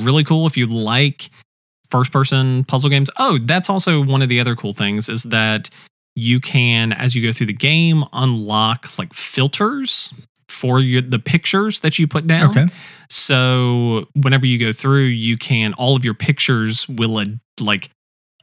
[0.00, 1.30] Really cool if you like
[1.90, 3.10] first person puzzle games.
[3.18, 5.70] Oh that's also one of the other cool things is that
[6.18, 10.12] you can as you go through the game unlock like filters
[10.48, 12.66] for your, the pictures that you put down Okay.
[13.08, 17.22] so whenever you go through, you can all of your pictures will
[17.60, 17.90] like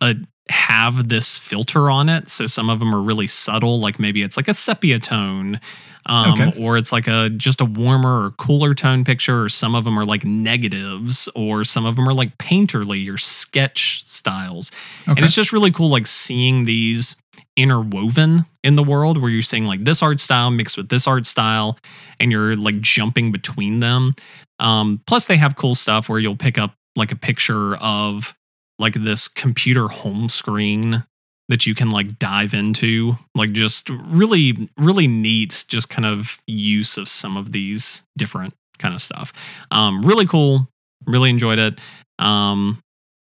[0.02, 0.14] uh,
[0.50, 2.30] have this filter on it.
[2.30, 5.60] So some of them are really subtle, like maybe it's like a sepia tone,
[6.06, 6.54] um, Okay.
[6.64, 9.44] or it's like a just a warmer or cooler tone picture.
[9.44, 13.18] Or some of them are like negatives, or some of them are like painterly or
[13.18, 14.72] sketch styles.
[15.08, 15.12] Okay.
[15.18, 17.16] And it's just really cool, like seeing these
[17.56, 21.26] interwoven in the world where you're seeing like this art style mixed with this art
[21.26, 21.78] style
[22.20, 24.14] and you're like jumping between them.
[24.60, 28.36] Um, plus, they have cool stuff where you'll pick up like a picture of
[28.80, 31.04] like this computer home screen
[31.48, 33.18] that you can like dive into.
[33.36, 38.94] Like, just really, really neat, just kind of use of some of these different kind
[38.94, 39.32] of stuff.
[39.72, 40.68] Um, really cool.
[41.06, 41.80] Really enjoyed it.
[42.18, 42.80] Um,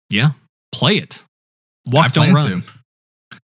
[0.09, 0.31] yeah,
[0.71, 1.23] play it.
[1.87, 2.61] Walk, I don't run.
[2.61, 2.78] to.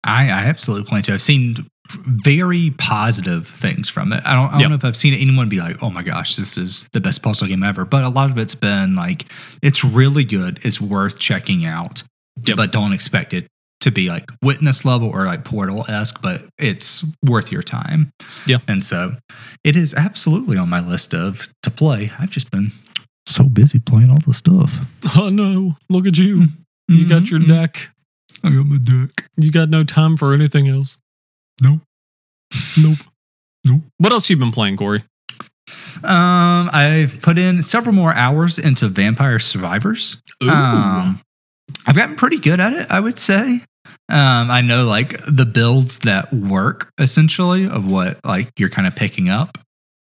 [0.07, 1.13] I, I absolutely plan to.
[1.13, 1.67] I've seen
[2.05, 4.21] very positive things from it.
[4.25, 4.69] I don't, I don't Yep.
[4.69, 7.47] know if I've seen anyone be like, "Oh my gosh, this is the best puzzle
[7.47, 9.25] game ever," but a lot of it's been like,
[9.61, 10.59] "It's really good.
[10.63, 12.03] It's worth checking out,"
[12.45, 12.57] Yep.
[12.57, 13.47] but don't expect it
[13.81, 16.21] to be like witness level or like portal esque.
[16.21, 18.09] But it's worth your time.
[18.45, 18.57] Yeah.
[18.67, 19.15] and so
[19.63, 22.11] it is absolutely on my list of to play.
[22.19, 22.71] I've just been
[23.27, 24.85] so busy playing all the stuff.
[25.15, 26.47] Oh no, look at you.
[26.89, 27.47] You got your Mhm.
[27.47, 27.89] deck.
[28.43, 29.29] I got my deck.
[29.35, 30.97] You got no time for anything else.
[31.61, 31.81] Nope.
[32.81, 32.99] Nope.
[33.65, 33.81] Nope.
[33.97, 35.03] What else you been playing, Corey?
[36.03, 40.21] Um, I've put in several more hours into Vampire Survivors.
[40.43, 40.49] Ooh.
[40.49, 41.19] Um,
[41.85, 43.61] I've gotten pretty good at it, I would say.
[44.09, 48.95] Um, I know like the builds that work essentially of what like you're kind of
[48.95, 49.57] picking up.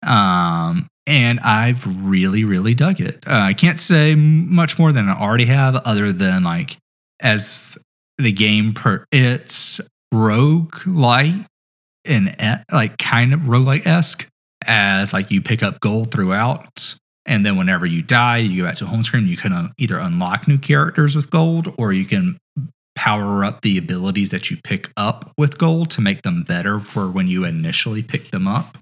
[0.04, 3.26] Um, and I've really, really dug it.
[3.26, 6.76] Uh, I can't say much more than I already have, other than like
[7.20, 7.78] as
[8.18, 9.80] the game per it's
[10.12, 11.34] rogue like
[12.04, 14.28] and e- like kind of roguelike esque
[14.66, 16.94] as like you pick up gold throughout
[17.26, 19.98] and then whenever you die you go back to home screen you can uh, either
[19.98, 22.38] unlock new characters with gold or you can
[22.94, 27.10] power up the abilities that you pick up with gold to make them better for
[27.10, 28.78] when you initially pick them up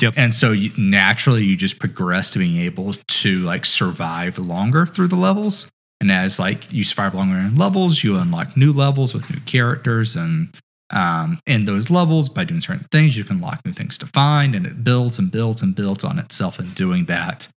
[0.00, 0.14] Yep.
[0.16, 5.08] and so you, naturally you just progress to being able to like survive longer through
[5.08, 5.68] the levels
[6.00, 10.16] and as like you survive longer in levels you unlock new levels with new characters
[10.16, 10.54] and
[10.90, 14.54] um, in those levels by doing certain things you can unlock new things to find
[14.54, 17.48] and it builds and builds and builds on itself in doing that.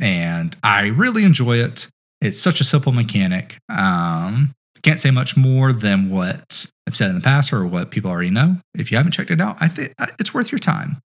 [0.00, 1.88] And i really enjoy it.
[2.20, 3.58] It's such a simple mechanic.
[3.68, 8.10] Um, can't say much more than what i've said in the past or what people
[8.10, 8.58] already know.
[8.74, 10.98] If you haven't checked it out i think uh, it's worth your time.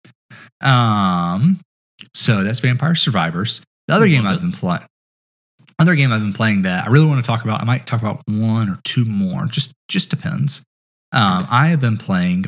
[0.61, 1.59] Um,
[2.13, 3.61] so that's vampire survivors.
[3.87, 4.81] The other game i've been playing
[5.81, 8.01] other game i've been playing that i really want to talk about i might talk
[8.01, 10.61] about one or two more just just depends
[11.13, 12.45] um, I have been playing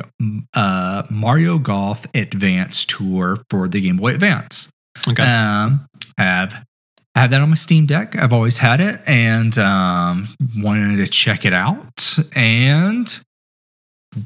[0.54, 4.70] uh, Mario Golf Advance Tour for the Game Boy Advance.
[5.06, 5.22] Okay.
[5.22, 6.64] Um, have
[7.14, 8.16] I have that on my Steam Deck.
[8.16, 12.16] I've always had it and um, wanted to check it out.
[12.34, 13.20] And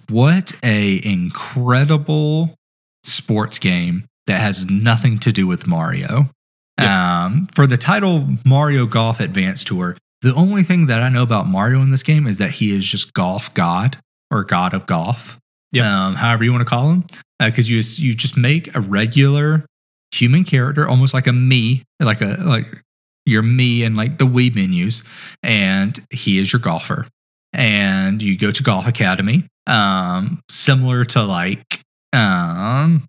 [0.08, 2.54] what a incredible
[3.02, 6.30] sports game that has nothing to do with Mario.
[6.78, 11.46] Um, for the title Mario Golf Advance Tour, the only thing that I know about
[11.46, 13.98] Mario in this game is that he is just golf god
[14.30, 15.38] or god of golf.
[15.80, 17.04] Um, however you want to call him,
[17.38, 19.66] because you you just make a regular
[20.12, 22.82] human character, almost like a me, like a like
[23.26, 25.02] your me and like the Wii menus,
[25.42, 27.06] and he is your golfer.
[27.52, 33.06] And you go to Golf Academy, um, similar to like um,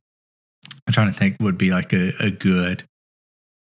[0.88, 2.84] I'm trying to think would be like a, a good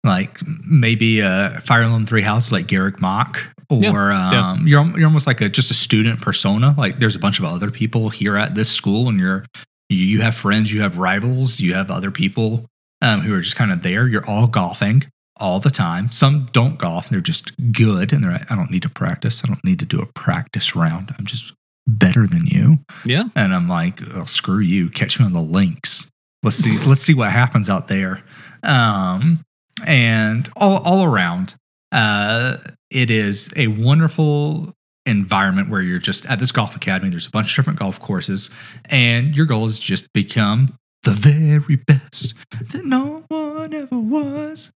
[0.06, 3.38] like maybe a Fire Emblem Three Houses like Garreg Mach.
[3.68, 4.50] Or Yeah, yeah.
[4.52, 6.74] um, you're you're almost like a just a student persona.
[6.78, 9.44] Like there's a bunch of other people here at this school, and you're
[9.88, 12.64] you, you have friends, you have rivals, you have other people
[13.02, 14.06] um, who are just kind of there.
[14.06, 15.04] You're all golfing
[15.38, 16.12] all the time.
[16.12, 19.42] Some don't golf; they're just good, and they're like, I don't need to practice.
[19.44, 21.12] I don't need to do a practice round.
[21.18, 21.52] I'm just
[21.88, 22.78] better than you.
[23.04, 23.24] Yeah.
[23.34, 24.90] And I'm like, oh, screw you.
[24.90, 26.08] Catch me on the links.
[26.42, 26.78] Let's see.
[26.86, 28.22] let's see what happens out there.
[28.62, 29.40] Um,
[29.86, 31.54] and all all around,
[31.92, 32.56] uh,
[32.90, 34.72] it is a wonderful
[35.04, 37.10] environment where you're just at this golf academy.
[37.10, 38.50] There's a bunch of different golf courses,
[38.86, 42.34] and your goal is just become the very best
[42.72, 44.72] that no one ever was.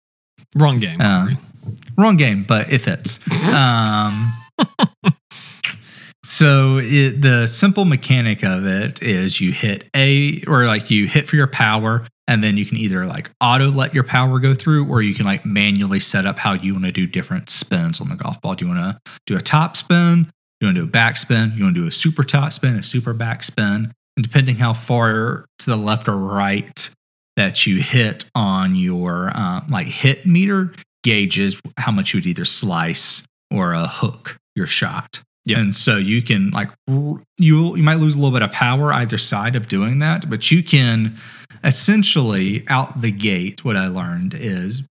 [0.56, 1.00] Wrong game.
[1.02, 1.30] Uh,
[1.98, 3.20] Wrong game, but it fits.
[3.54, 4.34] Um,
[6.28, 11.26] so it, the simple mechanic of it is you hit A or like you hit
[11.26, 14.90] for your power, and then you can either like auto let your power go through,
[14.90, 18.10] or you can like manually set up how you want to do different spins on
[18.10, 18.56] the golf ball.
[18.56, 20.24] Do you want to do a top spin?
[20.24, 21.54] Do You want to do a back spin?
[21.56, 23.94] You want to do a super top spin, a super back spin?
[24.18, 26.90] And depending how far to the left or right
[27.38, 30.74] that you hit on your uh, like hit meter
[31.06, 35.22] gauges how much you would either slice or uh, hook your shot.
[35.48, 35.60] Yeah.
[35.60, 36.70] And so you can like
[37.38, 40.52] you you might lose a little bit of power either side of doing that, but
[40.52, 41.18] you can
[41.64, 43.64] essentially out the gate.
[43.64, 44.84] What I learned is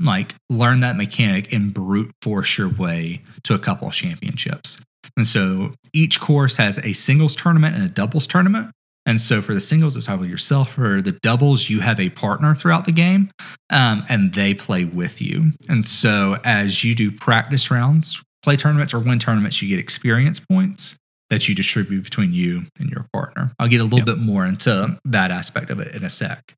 [0.00, 4.80] like learn that mechanic and brute force your way to a couple championships.
[5.16, 8.70] And so each course has a singles tournament and a doubles tournament.
[9.06, 10.72] And so for the singles, it's either yourself.
[10.72, 13.30] For the doubles, you have a partner throughout the game,
[13.68, 15.52] um, and they play with you.
[15.68, 20.38] And so as you do practice rounds, play tournaments, or win tournaments, you get experience
[20.38, 20.96] points
[21.30, 23.52] that you distribute between you and your partner.
[23.58, 24.06] I'll get a little Yep.
[24.06, 26.54] bit more into that aspect of it in a sec.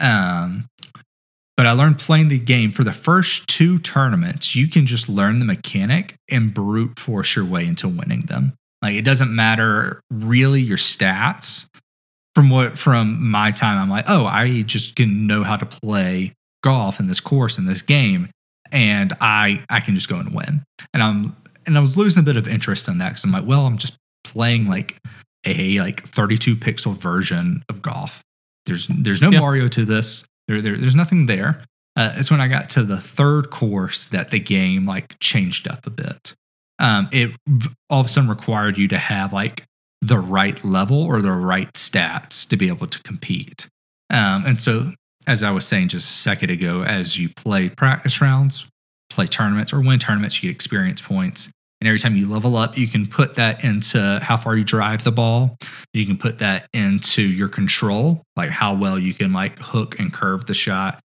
[0.00, 0.66] Um,
[1.56, 5.38] but I learned playing the game for the first two tournaments, you can just learn
[5.38, 8.54] the mechanic and brute force your way into winning them.
[8.82, 11.66] Like it doesn't matter really your stats.
[12.34, 16.34] From what from my time, I'm like, oh, I just can know how to play
[16.62, 18.28] golf in this course in this game,
[18.72, 20.62] and I I can just go and win.
[20.94, 23.46] And I'm and I was losing a bit of interest in that because I'm like,
[23.46, 24.98] well, I'm just playing like
[25.44, 28.22] a like 32 pixel version of golf.
[28.66, 29.40] There's there's no Yeah.
[29.40, 30.24] Mario to this.
[30.48, 31.64] There, there there's nothing there.
[31.96, 35.86] Uh, it's when I got to the third course that the game like changed up
[35.86, 36.34] a bit.
[36.78, 37.30] Um, it
[37.88, 39.64] all of a sudden required you to have like
[40.02, 43.66] the right level or the right stats to be able to compete.
[44.10, 44.92] Um, and so,
[45.26, 48.66] as I was saying just a second ago, as you play practice rounds,
[49.10, 51.50] play tournaments, or win tournaments, you get experience points.
[51.80, 55.04] And every time you level up, you can put that into how far you drive
[55.04, 55.58] the ball.
[55.92, 60.12] You can put that into your control, like how well you can like hook and
[60.12, 61.00] curve the shot,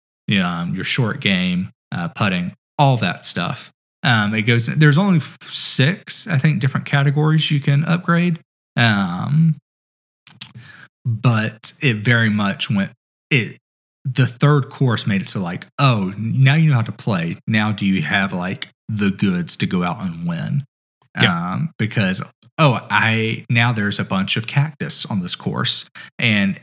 [0.42, 3.72] um, your short game, uh, putting, all that stuff.
[4.02, 4.66] Um, it goes.
[4.66, 8.38] There's only six, I think, different categories you can upgrade.
[8.76, 9.57] Um,
[11.04, 12.92] but it very much went.
[13.31, 13.59] It
[14.14, 17.37] the third course made it so like, oh, now you know how to play.
[17.47, 20.64] Now do you have like the goods to go out and win?
[21.53, 22.23] Um, because
[22.59, 26.61] oh, I now there's a bunch of cactus on this course, and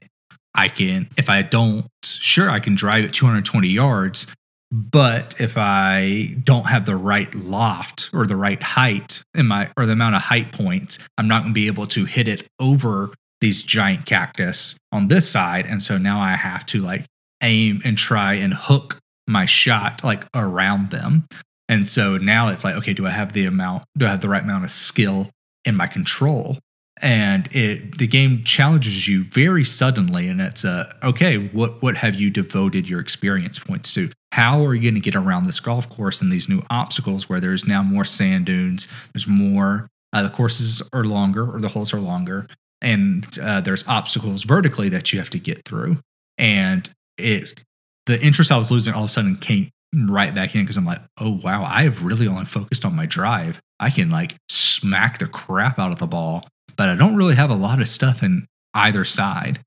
[0.54, 4.28] I can if I don't, sure I can drive it 220 yards,
[4.72, 9.86] but if I don't have the right loft or the right height in my or
[9.86, 13.12] the amount of height points, I'm not going to be able to hit it over
[13.42, 15.66] these giant cactus on this side.
[15.66, 17.06] And so now I have to like
[17.42, 21.28] aim and try and hook my shot like around them.
[21.68, 24.30] And so now it's like, okay, do I have the amount, do I have the
[24.30, 25.30] right amount of skill
[25.66, 26.58] in my control?
[27.02, 31.50] And it the game challenges you very suddenly, and it's uh, okay.
[31.50, 34.12] What what have you devoted your experience points to?
[34.32, 37.42] How are you going to get around this golf course and these new obstacles where
[37.42, 38.88] there's now more sand dunes?
[39.14, 39.90] There's more.
[40.14, 42.48] Uh, the courses are longer, or the holes are longer,
[42.82, 45.98] and uh, there's obstacles vertically that you have to get through.
[46.38, 47.64] And it
[48.06, 49.70] the interest I was losing all of a sudden came
[50.08, 53.06] right back in because I'm like, oh wow, I have really only focused on my
[53.06, 53.60] drive.
[53.80, 57.50] I can like smack the crap out of the ball, but I don't really have
[57.50, 59.60] a lot of stuff in either side.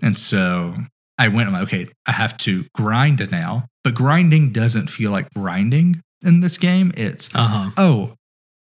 [0.00, 0.74] And so
[1.18, 5.10] I went, I'm like, okay, I have to grind it now but grinding doesn't feel
[5.10, 6.92] like grinding in this game.
[6.96, 7.70] It's Uh huh.
[7.76, 8.14] oh,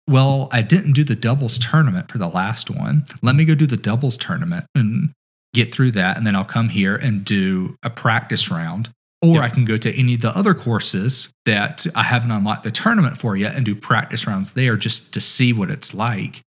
[0.09, 3.05] well, I didn't do the doubles tournament for the last one.
[3.23, 5.13] Let me go do the doubles tournament and
[5.57, 6.17] get through that.
[6.17, 8.91] And then I'll come here and do a practice round.
[9.23, 9.43] Or Yep.
[9.43, 13.19] I can go to any of the other courses that I haven't unlocked the tournament
[13.19, 16.43] for yet and do practice rounds there just to see what it's like.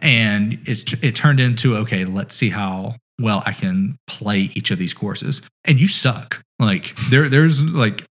[0.00, 4.78] And it's, it turned into okay, let's see how well I can play each of
[4.78, 5.42] these courses.
[5.66, 6.42] And you suck.
[6.58, 8.04] Like there, there's like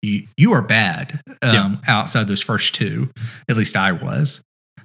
[0.00, 3.10] you, you are bad um, outside those first two.
[3.48, 4.40] At least I was.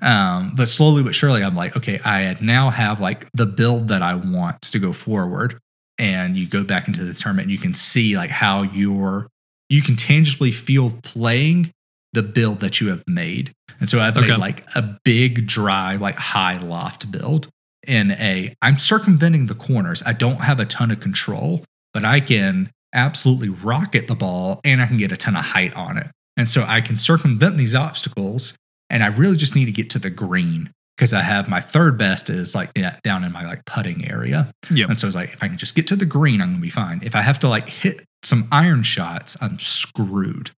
[0.06, 4.02] Um, but slowly but surely, I'm like, okay, I now have like the build that
[4.02, 5.60] I want to go forward.
[5.98, 9.28] And you go back into the tournament, and you can see like how you're,
[9.70, 11.72] you can tangibly feel playing
[12.14, 13.52] the build that you have made.
[13.80, 14.32] And so I've Okay.
[14.32, 17.48] made like a big dry, like high loft build
[17.88, 20.04] in a, I'm circumventing the corners.
[20.06, 24.82] I don't have a ton of control, but I can absolutely rocket the ball and
[24.82, 26.08] I can get a ton of height on it.
[26.38, 28.54] And so I can circumvent these obstacles
[28.90, 31.98] and I really just need to get to the green because I have my third
[31.98, 32.72] best is like
[33.04, 34.52] down in my like putting area.
[34.72, 34.90] Yep.
[34.90, 36.70] And so it's like if I can just get to the green, I'm gonna be
[36.70, 37.02] fine.
[37.04, 40.52] If I have to like hit some iron shots, I'm screwed.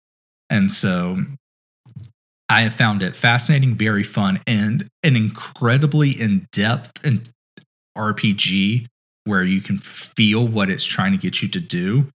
[0.51, 1.19] And so
[2.49, 7.29] I have found it fascinating, very fun, and an incredibly in-depth and
[7.97, 8.87] RPG
[9.25, 12.09] where you can feel what it's trying to get you to do.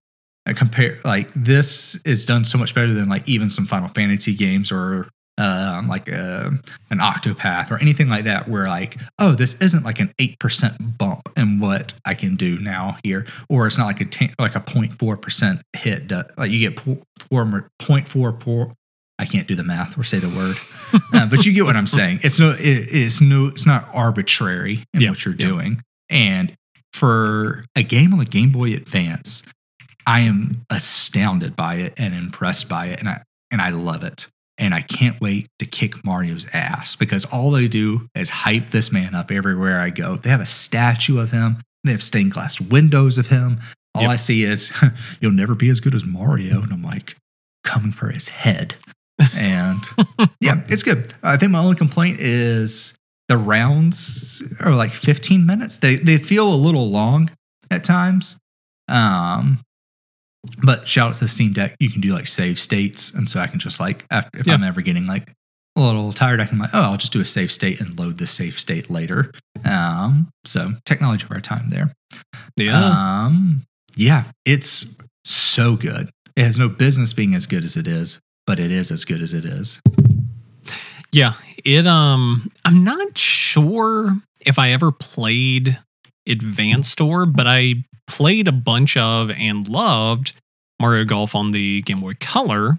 [0.46, 4.34] I compare like this is done so much better than like even some Final Fantasy
[4.34, 5.08] games or
[5.38, 6.50] um, like a,
[6.90, 10.98] an Octopath or anything like that, where like, oh, this isn't like an eight percent
[10.98, 14.54] bump in what I can do now here, or it's not like a ten, like
[14.56, 16.08] a 0.4 percent hit.
[16.08, 18.72] do- Like you get po- four more- 0.4 poor.
[19.18, 20.56] I can't do the math or say the word,
[21.12, 22.20] uh, but you get what I'm saying.
[22.22, 25.46] It's no, it, it's no, it's not arbitrary in Yeah, what you're yeah.
[25.46, 25.80] doing.
[26.10, 26.54] And
[26.92, 29.42] for a game on the Game Boy Advance,
[30.06, 34.26] I am astounded by it and impressed by it, and I and I love it.
[34.58, 38.92] And I can't wait to kick Mario's ass because all they do is hype this
[38.92, 40.16] man up everywhere I go.
[40.16, 41.56] They have a statue of him.
[41.84, 43.60] They have stained glass windows of him.
[43.94, 44.10] All Yep.
[44.10, 44.72] I see is
[45.20, 47.16] you'll never be as good as Mario, and I'm like
[47.64, 48.76] coming for his head.
[49.36, 49.82] And
[50.40, 51.12] yeah, it's good.
[51.22, 52.94] I think my only complaint is
[53.28, 55.78] the rounds are like 15 minutes.
[55.78, 57.30] They they feel a little long
[57.70, 58.36] at times.
[58.88, 59.58] Um,
[60.62, 63.40] but shout out to the Steam Deck, you can do like save states, and so
[63.40, 64.54] I can just like after if Yeah.
[64.54, 65.32] I'm ever getting like
[65.76, 68.18] a little tired, I can like oh I'll just do a save state and load
[68.18, 69.30] the save state later.
[69.64, 71.92] Um, so technology of our time there.
[72.56, 73.24] Yeah.
[73.26, 73.62] Um,
[73.96, 76.10] yeah, it's so good.
[76.36, 79.20] It has no business being as good as it is, but it is as good
[79.22, 79.80] as it is.
[81.12, 81.34] Yeah,
[81.64, 85.78] it um I'm not sure if I ever played
[86.26, 87.84] Advance Tour, but I
[88.16, 90.32] played a bunch of and loved
[90.80, 92.78] Mario Golf on the Game Boy Color.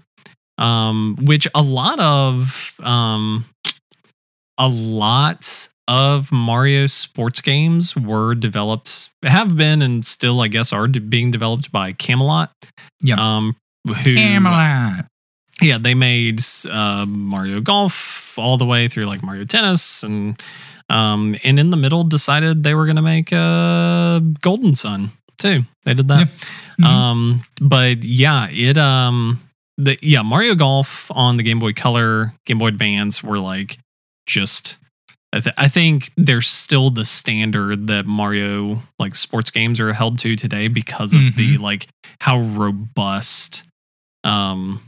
[0.58, 3.44] Um which a lot of um
[4.58, 10.86] a lot of Mario sports games were developed have been and still I guess are
[10.86, 12.52] being developed by Camelot.
[13.02, 13.16] Yeah.
[13.18, 13.56] Um
[13.86, 15.06] who Camelot.
[15.60, 20.40] yeah, they made uh, Mario Golf all the way through like Mario Tennis, and
[20.88, 25.62] um, and in the middle decided they were going to make uh, Golden Sun too.
[25.84, 26.28] They did that.
[26.80, 26.84] Mhm.
[26.84, 29.40] Um, but yeah, it um,
[29.78, 33.78] the yeah Mario Golf on the Game Boy Color, Game Boy Advance were like
[34.26, 34.78] just.
[35.32, 40.20] I, th- I think they're still the standard that Mario like sports games are held
[40.20, 41.88] to today because of the like
[42.20, 43.64] how robust
[44.22, 44.80] um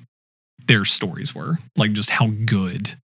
[0.69, 2.95] their stories were like just how good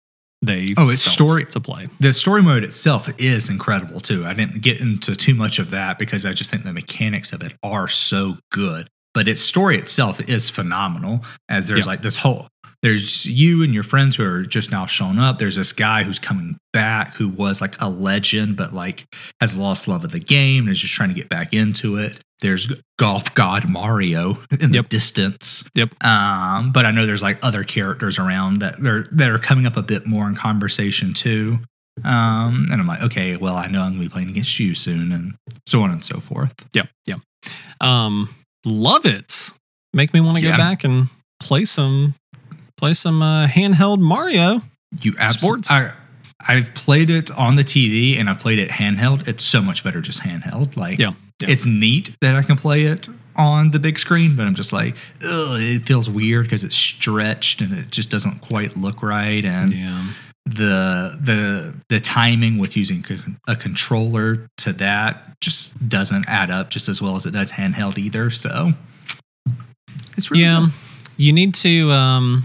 [0.42, 4.26] they Oh, it's story- to play The story mode itself is incredible too.
[4.26, 7.42] I didn't get into too much of that because I just think the mechanics of
[7.42, 8.88] it are so good.
[9.14, 11.24] But its story itself is phenomenal.
[11.48, 11.84] As there's Yeah.
[11.92, 12.48] like this whole
[12.82, 15.38] there's you and your friends who are just now shown up.
[15.38, 19.04] There's this guy who's coming back who was like a legend, but like
[19.40, 22.18] has lost love of the game and is just trying to get back into it.
[22.42, 24.84] There's golf god Mario in Yep.
[24.84, 25.68] the distance.
[25.74, 26.04] Yep.
[26.04, 29.78] Um, but I know there's like other characters around that they're that are coming up
[29.78, 31.58] a bit more in conversation too.
[32.04, 35.12] Um, and I'm like, okay, well, I know I'm gonna be playing against you soon,
[35.12, 35.34] and
[35.66, 36.54] so on and so forth.
[36.74, 37.20] yep yep
[37.80, 38.28] um
[38.64, 39.50] love it
[39.92, 40.52] make me want to Yeah.
[40.52, 41.08] go back and
[41.40, 42.14] play some
[42.76, 44.62] play some uh, handheld mario
[45.00, 45.62] You absolutely.
[45.64, 45.70] Sports.
[45.70, 45.94] I,
[46.44, 49.28] I've played it on the TV and I've played it handheld.
[49.28, 50.76] It's so much better just handheld.
[50.76, 51.12] Like, Yeah,
[51.42, 51.50] yeah.
[51.50, 54.96] it's neat that I can play it on the big screen, but I'm just like,
[55.24, 59.44] ugh, it feels weird because it's stretched and it just doesn't quite look right.
[59.44, 60.02] And yeah
[60.44, 63.04] the the the timing with using
[63.46, 67.96] a controller to that just doesn't add up just as well as it does handheld
[67.96, 68.30] either.
[68.30, 68.72] So
[70.16, 70.72] it's really yeah good.
[71.16, 72.44] you need to um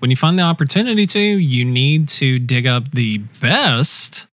[0.00, 4.26] when you find the opportunity to, you need to dig up the best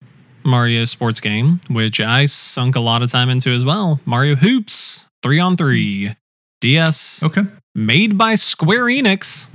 [0.45, 4.01] Mario sports game, which I sunk a lot of time into as well.
[4.05, 6.15] Mario Hoops 3 on 3
[6.61, 7.43] DS Okay.
[7.75, 9.49] made by Square Enix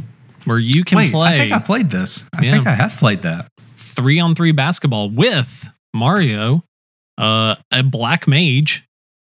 [0.46, 2.24] where you can Wait, play I think I played this.
[2.34, 2.52] I Yeah.
[2.52, 3.48] think I have played that.
[3.78, 6.64] 3 on 3 basketball with Mario,
[7.18, 8.86] uh a black mage,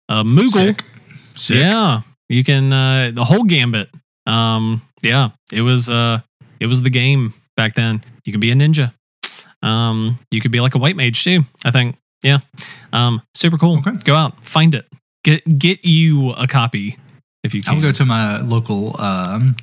[0.08, 0.84] a Moogle, Sick.
[1.36, 1.58] Sick.
[1.58, 3.90] Yeah, you can uh, the whole gambit.
[4.28, 6.20] Um, yeah, it was uh,
[6.60, 8.04] it was the game back then.
[8.26, 8.94] You could be a ninja.
[9.62, 11.42] Um, you could be like a white mage too.
[11.66, 11.96] I think.
[12.24, 12.40] Yeah.
[12.92, 13.80] Um, super cool.
[13.80, 13.92] Okay.
[14.04, 14.86] Go out, find it,
[15.24, 16.98] get get you a copy
[17.44, 17.76] if you can.
[17.76, 19.56] I'll go to my local um,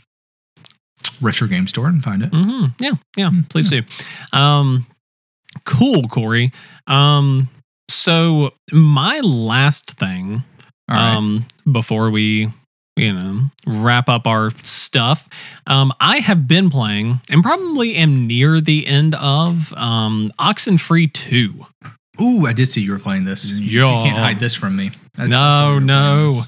[1.20, 2.30] retro game store and find it.
[2.30, 2.66] Mm-hmm.
[2.82, 3.82] Yeah, yeah, Mm, please do.
[4.32, 4.86] Um,
[5.64, 6.52] cool, Corey.
[6.86, 7.48] Um,
[7.90, 10.44] so my last thing
[10.88, 11.14] right.
[11.16, 12.48] um, before we,
[12.96, 15.28] you know, wrap up our stuff.
[15.66, 21.66] Um, I have been playing and probably am near the end of um, Oxenfree 2.
[22.22, 23.50] Ooh, I did see you were playing this.
[23.50, 24.90] You, you can't hide this from me.
[25.14, 26.42] That's No, awesome you were no.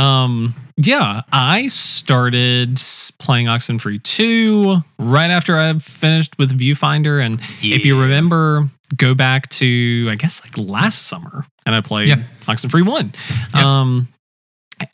[0.00, 2.80] Um, yeah, I started
[3.18, 7.22] playing Oxenfree 2 right after I finished with Viewfinder.
[7.22, 12.08] And if you remember, go back to, I guess, like last summer, and I played
[12.08, 12.22] Yeah.
[12.46, 13.12] Oxenfree 1.
[13.54, 13.80] Yeah.
[13.80, 14.08] Um,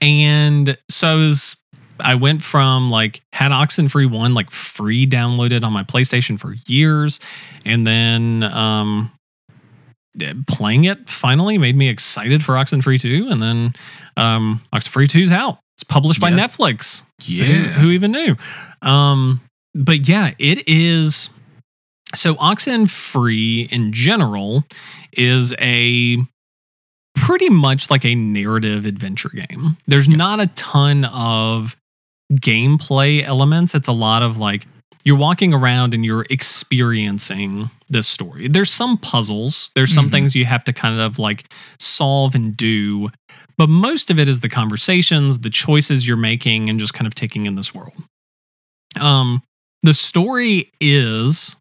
[0.01, 1.63] and so I was,
[2.01, 7.21] I went from like, had Oxenfree 1 like free downloaded on my PlayStation for years.
[7.65, 9.13] And then, um,
[10.49, 13.29] playing it finally made me excited for Oxenfree 2.
[13.31, 13.75] And then,
[14.17, 15.59] um, Oxenfree 2's out.
[15.77, 16.31] It's published by.
[16.31, 17.05] Netflix.
[17.27, 17.73] Who, Yeah.
[17.73, 18.37] who even knew?
[18.83, 19.41] Um,
[19.75, 21.29] but yeah, it is.
[22.15, 24.65] So Oxenfree in general
[25.13, 26.17] is a
[27.17, 29.77] pretty much like a narrative adventure game.
[29.87, 31.77] There's not a ton of
[32.33, 33.75] gameplay elements.
[33.75, 34.67] It's a lot of like
[35.05, 38.49] you're walking around and you're experiencing this story.
[38.49, 40.11] There's some puzzles, there's some Mhm.
[40.11, 41.49] things you have to kind of like
[41.79, 43.11] solve and do,
[43.57, 47.15] but most of it is the conversations, the choices you're making and just kind of
[47.15, 47.95] taking in this world.
[49.01, 49.43] Um
[49.83, 51.55] the story is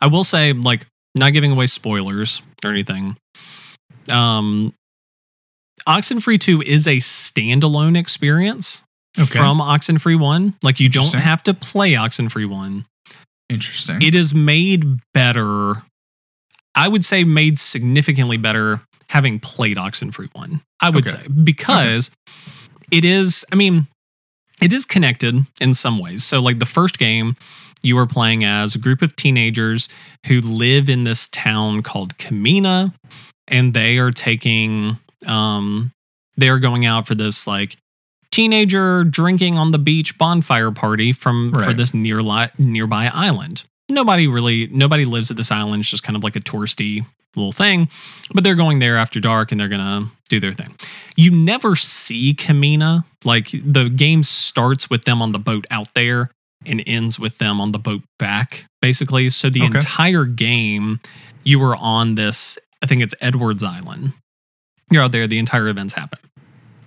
[0.00, 0.86] I will say like
[1.16, 3.16] not giving away spoilers or anything.
[4.08, 4.72] Um
[5.88, 8.84] Oxenfree 2 is a standalone experience
[9.18, 9.38] Okay.
[9.38, 10.54] from Oxenfree 1.
[10.62, 12.84] Like you don't have to play Oxenfree 1.
[13.50, 14.00] Interesting.
[14.00, 15.82] It is made better.
[16.74, 18.80] I would say made significantly better
[19.10, 20.60] having played Oxenfree 1.
[20.80, 21.22] I would Okay.
[21.22, 22.10] say because
[22.90, 23.86] it is I mean
[24.62, 26.24] it is connected in some ways.
[26.24, 27.34] So like the first game
[27.82, 29.88] you are playing as a group of teenagers
[30.28, 32.94] who live in this town called Camena
[33.48, 34.98] and they are taking
[35.28, 35.92] um
[36.36, 37.76] they are going out for this like
[38.30, 43.64] teenager drinking on the beach bonfire party from for this near li- nearby island.
[43.90, 45.80] Nobody really nobody lives at this island.
[45.80, 47.04] It's just kind of like a touristy
[47.36, 47.88] little thing,
[48.34, 50.74] but they're going there after dark and they're gonna do their thing.
[51.16, 53.04] You never see Camena.
[53.24, 56.30] Like the game starts with them on the boat out there
[56.64, 59.28] and ends with them on the boat back, basically.
[59.30, 59.78] So the Okay.
[59.78, 61.00] entire game,
[61.44, 62.58] you were on this.
[62.82, 64.12] I think it's Edwards Island.
[64.92, 65.26] You're out there.
[65.26, 66.18] The entire events happen.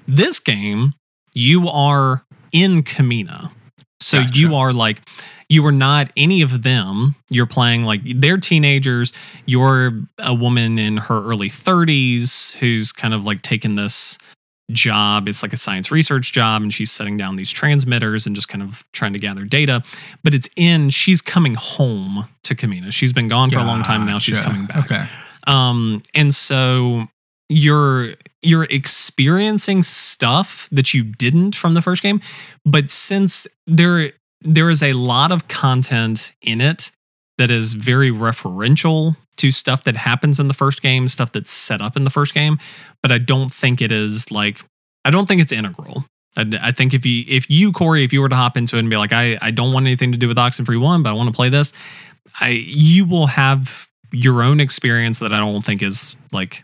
[0.07, 0.93] This game,
[1.33, 3.51] you are in Camena.
[3.99, 4.39] So Gotcha.
[4.39, 5.01] you are like,
[5.49, 7.15] you are not any of them.
[7.29, 9.13] You're playing like they're teenagers.
[9.45, 14.17] You're a woman in her early 30s who's kind of like taken this
[14.71, 15.27] job.
[15.27, 18.63] It's like a science research job, and she's setting down these transmitters and just kind
[18.63, 19.83] of trying to gather data.
[20.23, 22.91] But it's in, she's coming home to Camena.
[22.91, 24.17] She's been gone for a long time now.
[24.17, 24.85] She's coming back.
[24.85, 25.05] Okay.
[25.47, 27.07] Um, and so
[27.49, 32.21] you're you're experiencing stuff that you didn't from the first game,
[32.65, 36.91] but since there there is a lot of content in it
[37.37, 41.81] that is very referential to stuff that happens in the first game, stuff that's set
[41.81, 42.57] up in the first game,
[43.01, 44.61] but I don't think it is like
[45.03, 46.05] I don't think it's integral.
[46.37, 48.79] I, I think if you if you Corey, if you were to hop into it
[48.79, 51.13] and be like, I I don't want anything to do with Oxenfree One, but I
[51.13, 51.73] want to play this,
[52.39, 56.63] I you will have your own experience that I don't think is like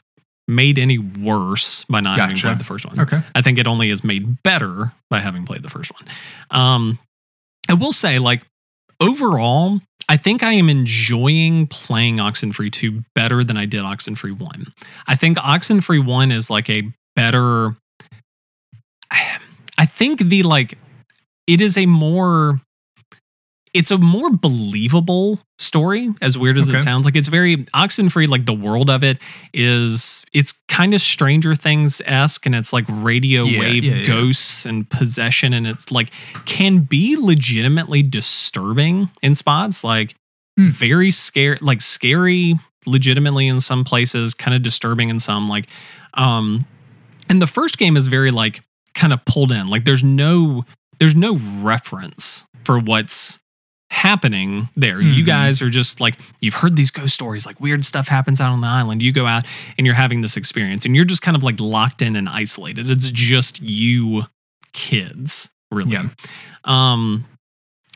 [0.52, 2.47] made any worse by not having Gotcha.
[2.47, 2.99] played the first one.
[2.99, 3.20] Okay.
[3.34, 6.04] I think it only is made better by having played the first one.
[6.52, 6.99] Um,
[7.70, 8.43] I will say, like,
[9.02, 9.80] overall,
[10.10, 14.66] I think I am enjoying playing Oxenfree 2 better than I did Oxenfree 1.
[15.08, 16.84] I think Oxenfree 1 is like a
[17.16, 17.76] better.
[19.12, 20.78] I think the like,
[21.47, 22.62] it is a more.
[23.74, 26.80] It's a more believable story as weird as Okay.
[26.80, 29.17] it sounds like it's very oxenfree like the world of it
[29.53, 34.03] is it's kind of stranger things esque and it's like radio Yeah, wave yeah, yeah.
[34.03, 36.09] ghosts and possession and it's like
[36.45, 40.15] can be legitimately disturbing in spots like
[40.57, 40.65] Hmm.
[40.67, 42.55] very scary like scary
[42.86, 45.67] legitimately in some places kind of disturbing in some like
[46.15, 46.65] um
[47.30, 48.61] and the first game is very like
[48.93, 50.65] kind of pulled in like there's no
[50.99, 53.40] there's no reference for what's
[53.93, 55.27] happening there you Mhm.
[55.27, 58.61] guys are just like you've heard these ghost stories like weird stuff happens out on
[58.61, 59.45] the island you go out
[59.77, 62.89] and you're having this experience and you're just kind of like locked in and isolated
[62.89, 64.23] it's just you
[64.71, 66.07] kids really Yeah.
[66.63, 67.25] um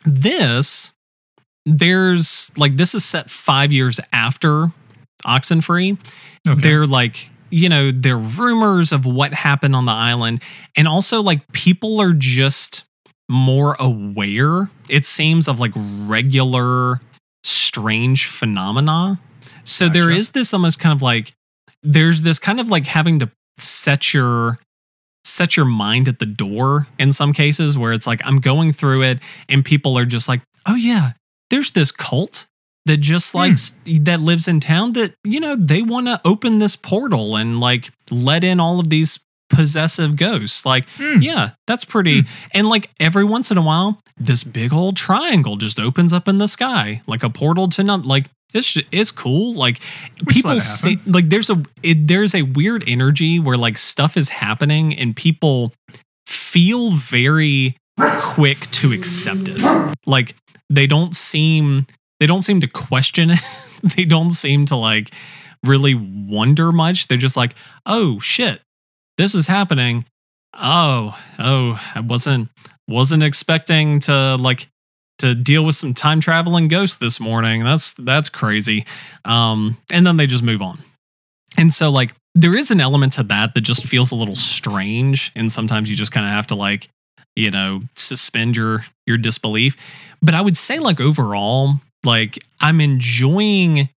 [0.03, 0.91] this
[1.65, 4.71] there's like this is set five years after
[5.25, 5.97] oxenfree
[6.47, 6.61] Okay.
[6.61, 10.41] they're like you know there are rumors of what happened on the island
[10.75, 12.83] and also like people are just
[13.29, 15.71] more aware it seems of like
[16.05, 16.99] regular
[17.43, 19.19] strange phenomena
[19.63, 20.15] so there Gotcha.
[20.19, 21.31] is this almost kind of like
[21.83, 24.57] there's this kind of like having to set your
[25.23, 29.01] set your mind at the door in some cases where it's like i'm going through
[29.01, 29.19] it
[29.49, 31.11] and people are just like oh yeah
[31.49, 32.45] there's this cult
[32.85, 33.39] that just Hmm.
[33.39, 37.59] likes that lives in town that you know they want to open this portal and
[37.59, 39.19] like let in all of these
[39.49, 40.65] possessive ghosts.
[40.65, 41.21] Like Hmm.
[41.21, 42.23] yeah that's pretty
[42.53, 46.37] and like every once in a while this big old triangle just opens up in
[46.37, 49.53] the sky like a portal to not like it's it's cool.
[49.53, 49.81] Like
[50.29, 54.97] people say like there's a it, there's a weird energy where like stuff is happening
[54.97, 55.73] and people
[56.25, 57.75] feel very
[58.21, 59.93] quick to accept it.
[60.05, 60.35] Like
[60.69, 61.85] they don't seem
[62.21, 63.39] they don't seem to question it.
[63.95, 65.09] They don't seem to like
[65.65, 67.07] really wonder much.
[67.07, 68.61] They're just like oh shit
[69.17, 70.05] this is happening.
[70.53, 72.49] Oh oh i wasn't
[72.87, 74.67] wasn't expecting to like
[75.17, 77.63] to deal with some time traveling ghosts this morning.
[77.63, 78.85] That's that's crazy.
[79.25, 80.79] Um and then they just move on.
[81.57, 85.31] And so like there is an element to that that just feels a little strange.
[85.35, 86.89] And sometimes you just kind of have to like
[87.35, 89.75] you know suspend your your disbelief.
[90.21, 93.89] But i would say like overall like i'm enjoying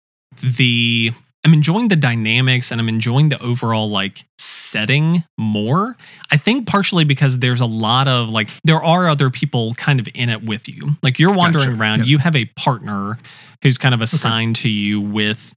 [0.42, 1.12] the
[1.46, 4.26] i'm enjoying the dynamics and i'm enjoying the overall like
[4.66, 5.96] setting more.
[6.30, 10.08] I think partially because there's a lot of like there are other people kind of
[10.14, 10.96] in it with you.
[11.02, 11.80] Like you're wandering Gotcha.
[11.80, 11.98] around.
[12.00, 12.08] Yep.
[12.08, 13.18] you have a partner
[13.62, 15.54] who's kind of assigned to you with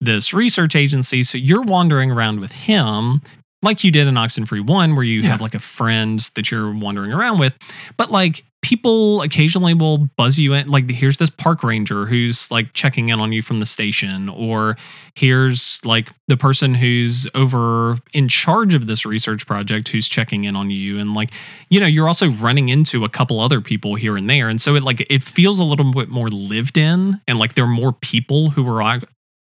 [0.00, 1.22] this research agency.
[1.22, 3.22] So you're wandering around with him
[3.62, 5.28] like you did in Oxenfree 1 where you Yeah.
[5.30, 7.56] have like a friend that you're wandering around with.
[7.96, 12.72] But like people occasionally will buzz you in like here's this park ranger who's like
[12.72, 14.76] checking in on you from the station or
[15.14, 20.56] here's like the person who's over in charge of this research project who's checking in
[20.56, 20.98] on you.
[20.98, 21.30] And like
[21.70, 24.48] you know you're also running into a couple other people here and there.
[24.48, 27.64] And so it like it feels a little bit more lived in and like there
[27.64, 28.82] are more people who are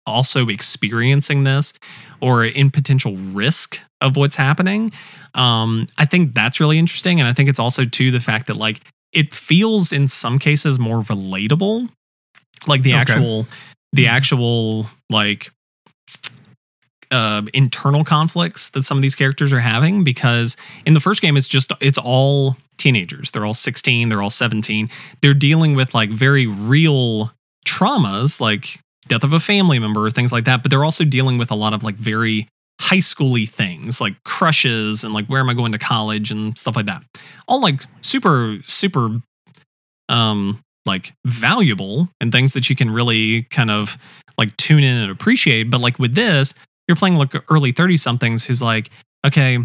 [0.05, 1.73] also experiencing this
[2.21, 4.91] or in potential risk of what's happening
[5.33, 7.19] um i think that's really interesting.
[7.19, 8.81] And i think it's also too the fact that like
[9.13, 11.89] it feels in some cases more relatable.
[12.67, 12.99] Like the Okay.
[13.01, 13.47] actual
[13.93, 15.51] the actual like
[17.11, 21.37] uh, internal conflicts that some of these characters are having because in the first game
[21.37, 23.31] it's just it's all teenagers.
[23.31, 24.89] They're all 16 they're all 17
[25.21, 27.31] they're dealing with like very real
[27.65, 31.51] traumas like death of a family member things like that but they're also dealing with
[31.51, 32.47] a lot of like very
[32.81, 36.75] high schooly things like crushes and like where am i going to college and stuff
[36.75, 37.03] like that.
[37.47, 39.21] All like super super
[40.09, 43.97] um like valuable and things that you can really kind of
[44.37, 46.53] like tune in and appreciate but like with this
[46.87, 48.91] you're playing like early 30 somethings who's like
[49.25, 49.57] okay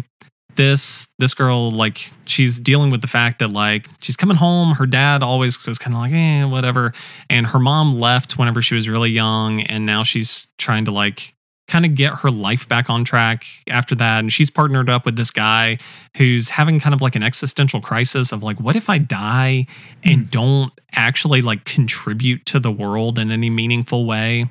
[0.55, 4.75] this this girl like she's dealing with the fact that like she's coming home.
[4.75, 6.93] Her dad always was kind of like eh whatever.
[7.29, 11.35] And her mom left whenever she was really young and now she's trying to like
[11.71, 14.19] kind of get her life back on track after that.
[14.19, 15.77] And she's partnered up with this guy
[16.17, 19.65] who's having kind of like an existential crisis of like what if i die
[20.03, 24.47] and don't actually like contribute to the world in any meaningful way?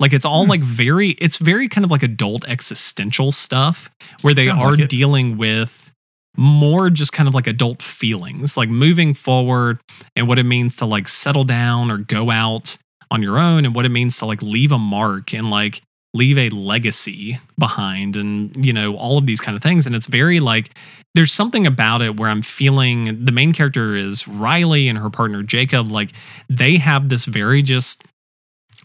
[0.00, 0.50] Like it's all Hmm.
[0.50, 3.88] like very it's very kind of like adult existential stuff
[4.22, 5.92] where they Sounds are like dealing with
[6.36, 9.78] more just kind of like adult feelings like moving forward
[10.16, 12.76] and what it means to like settle down or go out
[13.12, 15.80] on your own and what it means to like leave a mark and like
[16.14, 19.86] leave a legacy behind and you know all of these kind of things.
[19.86, 20.70] And it's very like
[21.14, 25.42] there's something about it where i'm feeling the main character is riley and her partner
[25.42, 25.90] jacob.
[25.90, 26.12] Like
[26.48, 28.04] they have this very just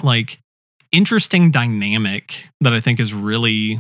[0.04, 0.40] like
[0.92, 3.80] interesting dynamic that i think is really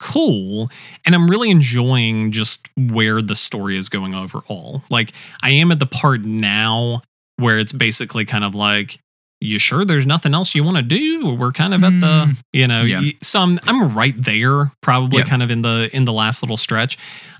[0.00, 0.68] cool.
[1.06, 4.82] And i'm really enjoying just where the story is going overall.
[4.90, 5.12] Like
[5.42, 7.02] i am at the part now
[7.36, 8.98] where it's basically kind of like,
[9.40, 11.34] you sure there's nothing else you want to do?
[11.34, 13.00] We're kind of at the, Mm, you know, yeah.
[13.00, 15.24] y- so I'm, I'm right there, probably Yeah.
[15.24, 16.98] kind of in the in the last little stretch.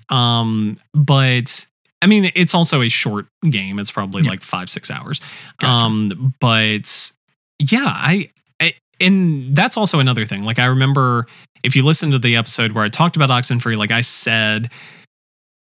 [0.09, 1.67] Um, but
[2.03, 3.79] I mean, it's also a short game.
[3.79, 4.31] It's probably Yeah.
[4.31, 5.21] like five six hours.
[5.59, 5.73] Gotcha.
[5.87, 7.11] Um, but
[7.59, 8.31] yeah, I,
[8.61, 10.43] I and that's also another thing.
[10.43, 11.27] Like I remember
[11.63, 14.71] if you listen to the episode where I talked about Oxenfree, like I said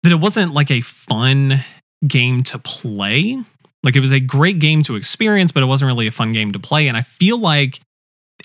[0.03, 1.61] that it wasn't like a fun
[2.05, 3.39] game to play.
[3.85, 6.51] Like it was a great game to experience, but it wasn't really a fun game
[6.51, 6.87] to play.
[6.87, 7.79] And I feel like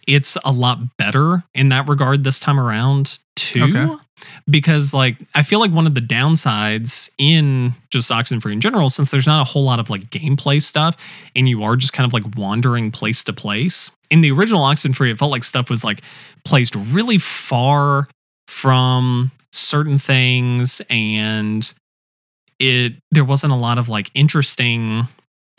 [0.06, 3.64] it's a lot better in that regard this time around too.
[3.64, 3.94] Okay.
[4.48, 9.10] Because like I feel like one of the downsides in just Oxenfree in general, since
[9.10, 10.96] there's not a whole lot of like gameplay stuff,
[11.34, 13.90] and you are just kind of like wandering place to place.
[14.10, 16.02] In the original Oxenfree, it felt like stuff was like
[16.44, 18.08] placed really far
[18.46, 21.72] from certain things and
[22.58, 25.08] it there wasn't a lot of like interesting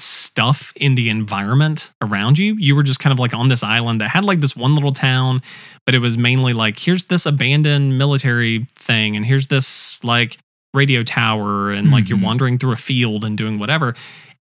[0.01, 2.55] stuff in the environment around you.
[2.57, 4.93] You were just kind of like on this island that had like this one little
[4.93, 5.41] town,
[5.85, 10.37] but it was mainly like here's this abandoned military thing and here's this like
[10.73, 12.23] radio tower and like you're Mhm.
[12.23, 13.93] wandering through a field and doing whatever.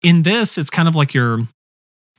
[0.02, 1.48] In this, it's kind of like you're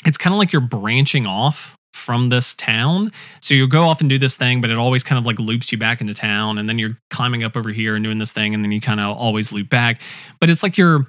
[0.06, 3.12] it's kind of like you're branching off from this town.
[3.42, 5.72] So you go off and do this thing, but it always kind of like loops
[5.72, 6.58] you back into town.
[6.58, 8.54] And then you're climbing up over here and doing this thing.
[8.54, 10.00] And then you kind of always loop back.
[10.40, 11.08] But it's like you're,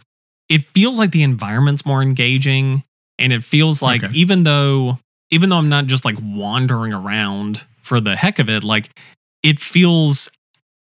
[0.51, 2.85] it feels like the environment's more engaging.
[3.19, 4.13] And it feels like Okay.
[4.15, 4.99] even though,
[5.31, 8.91] even though I'm not just like wandering around for the heck of it, like
[9.43, 10.31] it feels,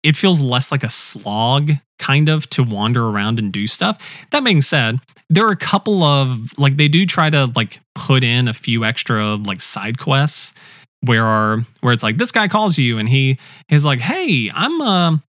[0.03, 4.26] it feels less like a slog kind of to wander around and do stuff.
[4.32, 4.99] That being said,
[5.30, 8.84] there are a couple of like they do try to like put in a few
[8.84, 10.53] extra like side quests
[11.01, 13.38] where are where it's like this guy calls you and he
[13.70, 15.24] is like, "Hey, I'm a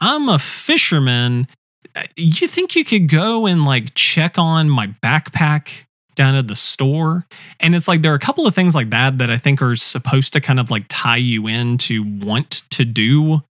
[0.00, 1.46] I'm a fisherman.
[1.96, 5.84] Uh, You think you could go and like check on my backpack
[6.16, 7.26] down at the store?"
[7.60, 9.76] And it's like there are a couple of things like that that I think are
[9.76, 13.42] supposed to kind of like tie you in to want to do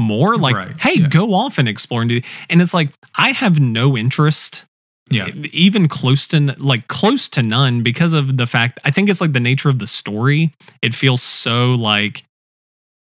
[0.00, 1.08] more like Right, hey yeah.
[1.08, 4.64] go off and explore and do and it's like i have no interest
[5.10, 5.26] Yeah.
[5.52, 9.32] even close to like close to none because of the fact I think it's like
[9.32, 10.52] the nature of the story.
[10.82, 12.22] It feels so like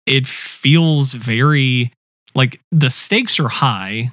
[0.05, 1.91] it feels very
[2.33, 4.11] like the stakes are high.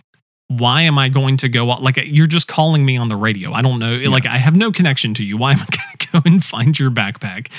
[0.58, 1.82] Why am I going to go out?
[1.82, 3.52] Like you're just calling me on the radio.
[3.52, 3.96] I don't know.
[4.08, 5.36] Like I have no connection to you.
[5.36, 7.50] Why am I going to go and find your backpack?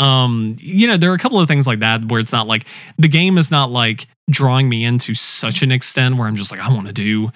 [0.00, 2.66] Um, you know, there are a couple of things like that where it's not like
[2.98, 6.60] the game is not like drawing me into such an extent where I'm just like
[6.60, 7.30] I want to do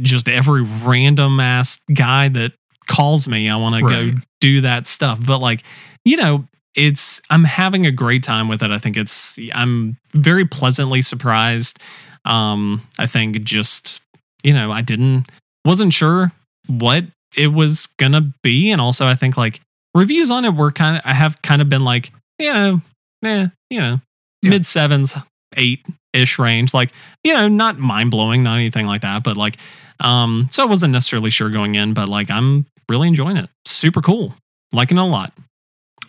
[0.00, 2.52] just every random ass guy that
[2.86, 3.48] calls me.
[3.48, 4.10] I want to go
[4.40, 5.24] do that stuff.
[5.24, 5.62] But like,
[6.04, 8.70] you know, it's I'm having a great time with it.
[8.70, 11.78] I think it's I'm very pleasantly surprised.
[12.24, 14.02] Um, I think just
[14.42, 15.26] you know, I didn't
[15.64, 16.32] wasn't sure
[16.68, 17.04] what
[17.36, 19.60] it was gonna be, and also I think like
[19.94, 22.80] reviews on it were kind of I have kind of been like, you know,
[23.24, 24.00] eh, you know,
[24.42, 24.50] Yeah.
[24.50, 25.16] mid sevens,
[25.56, 26.92] eight ish range, like
[27.24, 29.56] you know, not mind blowing, not anything like that, but like,
[30.00, 33.48] um, so I wasn't necessarily sure going in, but like I'm really enjoying it.
[33.66, 34.34] Super cool,
[34.72, 35.32] liking it a lot.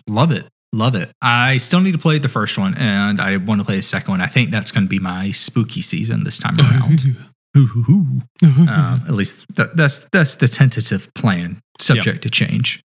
[0.10, 0.46] Love it.
[0.74, 1.12] Love it.
[1.22, 4.10] I still need to play the first one and I want to play the second
[4.10, 4.22] one.
[4.22, 7.04] I think that's going to be my spooky season this time around.
[7.56, 12.82] um, at least that, that's that's the tentative plan, subject to change.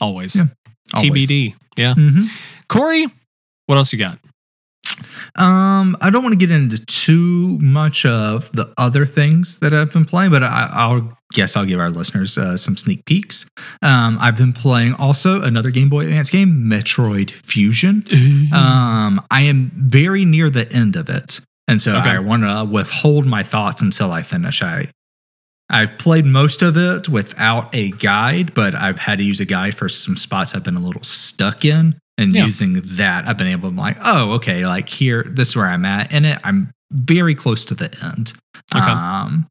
[0.00, 0.36] Always.
[0.36, 0.44] Yeah.
[0.94, 1.26] Always.
[1.26, 1.54] TBD.
[1.76, 1.94] Yeah.
[1.94, 2.24] Mhm.
[2.68, 3.06] Corey,
[3.66, 4.18] what else you got?
[5.36, 9.92] Um, I don't want to get into too much of the other things that I've
[9.92, 13.44] been playing, but I, I'll guess I'll give our listeners uh, some sneak peeks.
[13.82, 18.00] Um, I've been playing also another Game Boy Advance game, Metroid Fusion.
[18.54, 22.10] Um, I am very near the end of it, and so Okay.
[22.10, 24.62] I want to withhold my thoughts until I finish.
[24.62, 24.86] I
[25.68, 29.74] I've played most of it without a guide, but I've had to use a guide
[29.74, 31.98] for some spots I've been a little stuck in.
[32.18, 32.44] And Yeah.
[32.44, 35.84] using that, I've been able to like, oh, okay, like here, this is where I'm
[35.84, 36.38] at in it.
[36.44, 38.32] I'm very close to the end.
[38.74, 38.84] Okay.
[38.90, 39.48] Um,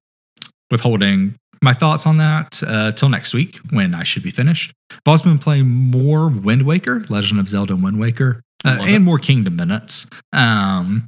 [0.71, 4.71] withholding my thoughts on that uh, till next week when I should be finished.
[4.91, 8.93] I've also been playing more Wind Waker, Legend of Zelda Wind Waker, uh, Love it.
[8.95, 10.07] and more Kingdom Minutes.
[10.33, 11.07] Um,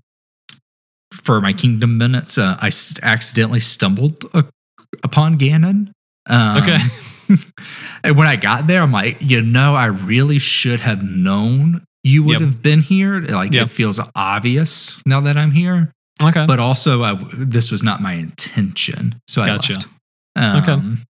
[1.28, 2.72] for my Kingdom Minutes, uh, I
[3.04, 4.44] accidentally stumbled uh,
[5.04, 5.92] upon Ganon.
[6.26, 6.78] Um, Okay.
[8.06, 12.24] and when I got there, I'm like, you know, I really should have known you
[12.24, 12.42] would Yep.
[12.42, 13.20] have been here.
[13.20, 13.66] Like, Yep.
[13.66, 15.92] it feels obvious now that I'm here.
[16.24, 16.46] Okay.
[16.48, 19.20] But also, I, this was not my intention.
[19.28, 19.74] So I Gotcha.
[19.74, 19.88] left.
[20.38, 21.04] Um, Okay.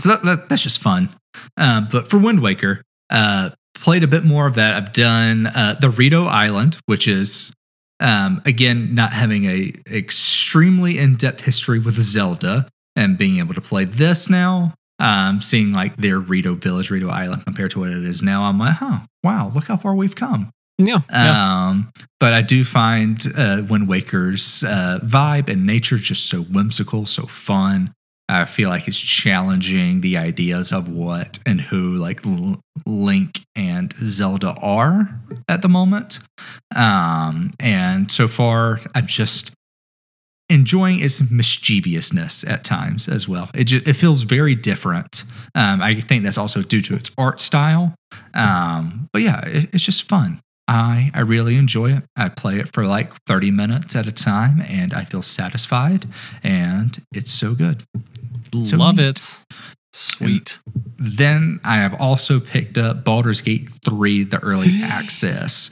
[0.00, 1.08] So that, that, that's just fun.
[1.56, 4.74] Um, but for Wind Waker, uh, played a bit more of that.
[4.74, 7.52] I've done uh, the Rito Island, which is
[8.00, 13.60] um, again not having a extremely in depth history with Zelda and being able to
[13.60, 14.74] play this now.
[15.00, 18.58] um, seeing like their Rito Village, Rito Island compared to what it is now, I'm
[18.58, 20.50] like, oh wow, look how far we've come.
[20.78, 21.00] Yeah.
[21.10, 21.68] yeah.
[21.68, 27.06] Um, but I do find uh, Wind Waker's uh, vibe and nature just so whimsical,
[27.06, 27.92] so fun.
[28.30, 33.92] I feel like it's challenging the ideas of what and who like L- Link and
[33.94, 36.20] Zelda are at the moment.
[36.74, 39.52] Um, and so far, I'm just
[40.48, 43.50] enjoying its mischievousness at times as well.
[43.54, 45.24] It just, it feels very different.
[45.54, 47.94] Um, I think that's also due to its art style.
[48.34, 50.40] Um, but yeah, it, it's just fun.
[50.70, 52.04] I, I really enjoy it.
[52.16, 56.06] I play it for like 30 minutes at a time and I feel satisfied
[56.44, 57.82] and it's so good.
[58.62, 59.08] So Love neat.
[59.08, 59.44] it.
[59.92, 60.60] Sweet.
[60.96, 65.70] Then I have also picked up Baldur's Gate 3, the early access.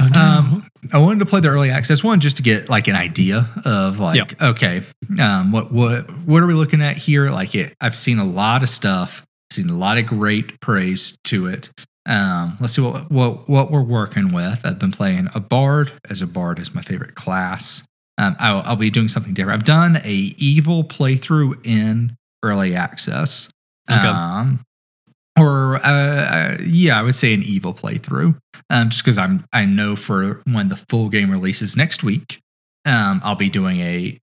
[0.00, 0.20] Oh, no.
[0.20, 3.46] Um, I wanted to play the early access one just to get like an idea
[3.66, 4.42] of like, Yep.
[4.42, 4.82] okay,
[5.20, 7.30] um, what what what are we looking at here?
[7.30, 11.46] Like it, I've seen a lot of stuff, seen a lot of great praise to
[11.46, 11.70] it.
[12.06, 14.64] Um, let's see what what what we're working with.
[14.64, 17.84] I've been playing a bard as a bard is my favorite class.
[18.18, 19.60] Um, I'll, I'll be doing something different.
[19.60, 23.50] I've done a evil playthrough in early access.
[23.90, 24.06] Okay.
[24.06, 24.60] Um,
[25.38, 28.36] or uh, uh, yeah, I would say an evil playthrough.
[28.68, 32.40] Um, just because I'm I know for when the full game releases next week,
[32.84, 34.18] um, I'll be doing a.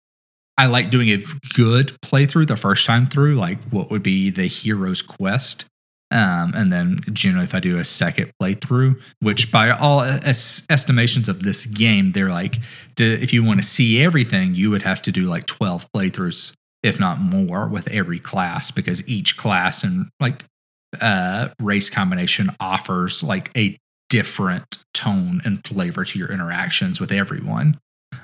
[0.58, 1.22] I like doing a
[1.54, 5.66] good playthrough the first time through, like what would be the hero's quest.
[6.12, 11.30] Um, and then generally, if I do a second playthrough, which by all es- estimations
[11.30, 12.58] of this game, they're like,
[12.96, 16.54] to, if you want to see everything, you would have to do like 12 playthroughs,
[16.82, 20.44] if not more, with every class, because each class and like
[21.00, 23.78] uh, race combination offers like a
[24.10, 27.78] different tone and flavor to your interactions with everyone.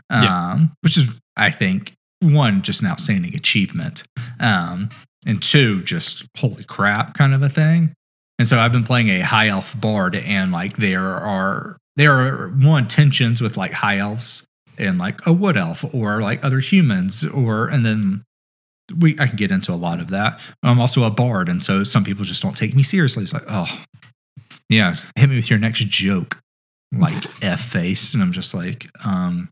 [0.09, 0.57] Um, Yeah.
[0.81, 4.03] which is, I think, one, just an outstanding achievement.
[4.39, 4.89] Um,
[5.25, 7.93] and two, just holy crap kind of a thing.
[8.37, 12.49] And so I've been playing a high elf bard, and like there are there are
[12.49, 14.45] one tensions with like high elves
[14.77, 18.23] and like a wood elf or like other humans or and then
[18.99, 20.39] we I can get into a lot of that.
[20.63, 23.23] I'm also a bard, and so some people just don't take me seriously.
[23.23, 23.83] It's like, oh,
[24.69, 26.39] yeah, hit me with your next joke,
[26.91, 29.49] like f face, and I'm just like, um,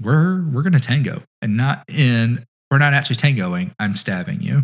[0.00, 3.74] we're we're gonna tango, and not in we're not actually tangoing.
[3.78, 4.62] I'm stabbing you.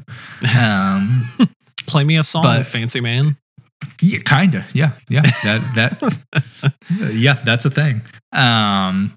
[0.58, 1.28] Um,
[1.86, 3.36] Play me a song, but- fancy man.
[4.00, 6.74] yeah, kinda, yeah, yeah, that that
[7.14, 8.02] yeah, that's a thing.
[8.32, 9.12] Um,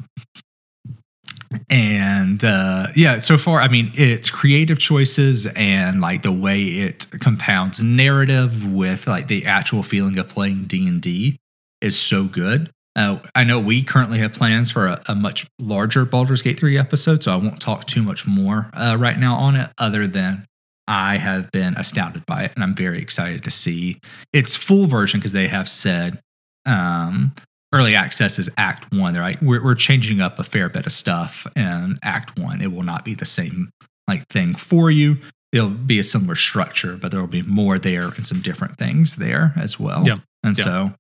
[1.70, 7.08] and uh, yeah, so far, I mean, it's creative choices and like the way it
[7.20, 11.38] compounds narrative with like the actual feeling of playing D and D
[11.82, 12.70] is so good.
[12.96, 16.78] Uh, I know we currently have plans for a, a much larger Baldur's Gate 3
[16.78, 20.46] episode, so I won't talk too much more uh, right now on it, other than
[20.88, 24.00] I have been astounded by it, and I'm very excited to see
[24.34, 26.20] its full version because they have said
[26.66, 27.32] um,
[27.74, 29.14] early access is Act One.
[29.14, 32.60] They're like, we're, we're changing up a fair bit of stuff in Act One.
[32.60, 33.70] It will not be the same
[34.08, 35.18] like thing for you.
[35.54, 39.16] It'll be a similar structure, but there will be more there and some different things
[39.18, 40.06] there as well.
[40.06, 40.18] Yeah.
[40.44, 40.64] And Yeah.
[40.64, 40.94] so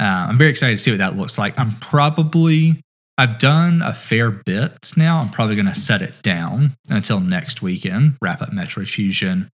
[0.00, 1.58] uh, I'm very excited to see what that looks like.
[1.58, 2.80] I'm probably
[3.16, 5.20] I've done a fair bit now.
[5.20, 8.16] I'm probably going to set it down until next weekend.
[8.20, 9.50] Wrap up Metroid Fusion,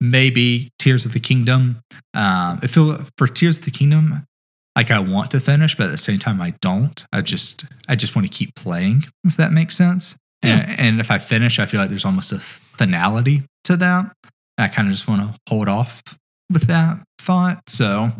[0.00, 1.80] maybe Tears of the Kingdom.
[2.12, 4.26] Um, I feel for Tears of the Kingdom,
[4.74, 7.04] like I want to finish, but at the same time I don't.
[7.12, 10.16] I just I just want to keep playing, if that makes sense.
[10.42, 14.12] And, and if I finish, I feel like there's almost a finality to that.
[14.58, 16.02] I kind of just want to hold off
[16.52, 17.62] with that thought.
[17.68, 18.10] So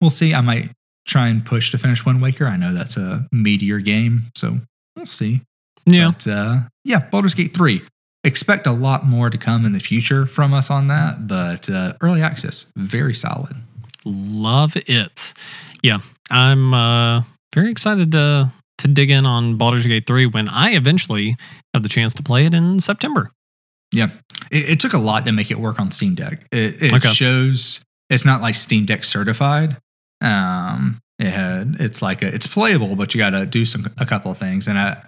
[0.00, 0.34] we'll see.
[0.34, 0.72] I might
[1.08, 2.46] try and push to finish Wind Waker.
[2.46, 4.58] I know that's a meteor game, so
[4.94, 5.40] we'll see.
[5.86, 6.12] Yeah.
[6.12, 7.82] But uh, yeah, Baldur's Gate 3.
[8.24, 11.94] Expect a lot more to come in the future from us on that, but uh,
[12.02, 13.56] early access, very solid.
[14.04, 15.34] Love it.
[15.82, 15.98] Yeah.
[16.30, 17.22] I'm uh,
[17.54, 21.36] very excited to, to dig in on Baldur's Gate 3 when I eventually
[21.72, 23.30] have the chance to play it in September.
[23.94, 24.08] Yeah,
[24.50, 26.46] it, it took a lot to make it work on Steam Deck.
[26.52, 27.08] It, it Okay.
[27.08, 27.80] shows
[28.10, 29.78] it's not like Steam Deck certified.
[30.20, 34.06] Um, it had it's like a, it's playable, but you got to do some a
[34.06, 34.68] couple of things.
[34.68, 35.02] And I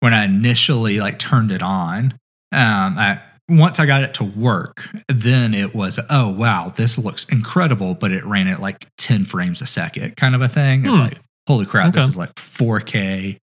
[0.00, 2.12] when I initially like turned it on,
[2.52, 7.24] um, I once I got it to work, then it was oh wow, this looks
[7.26, 10.84] incredible, but it ran at like ten frames a second, kind of a thing.
[10.86, 11.02] It's Hmm.
[11.02, 13.36] like holy crap, this is like 4K,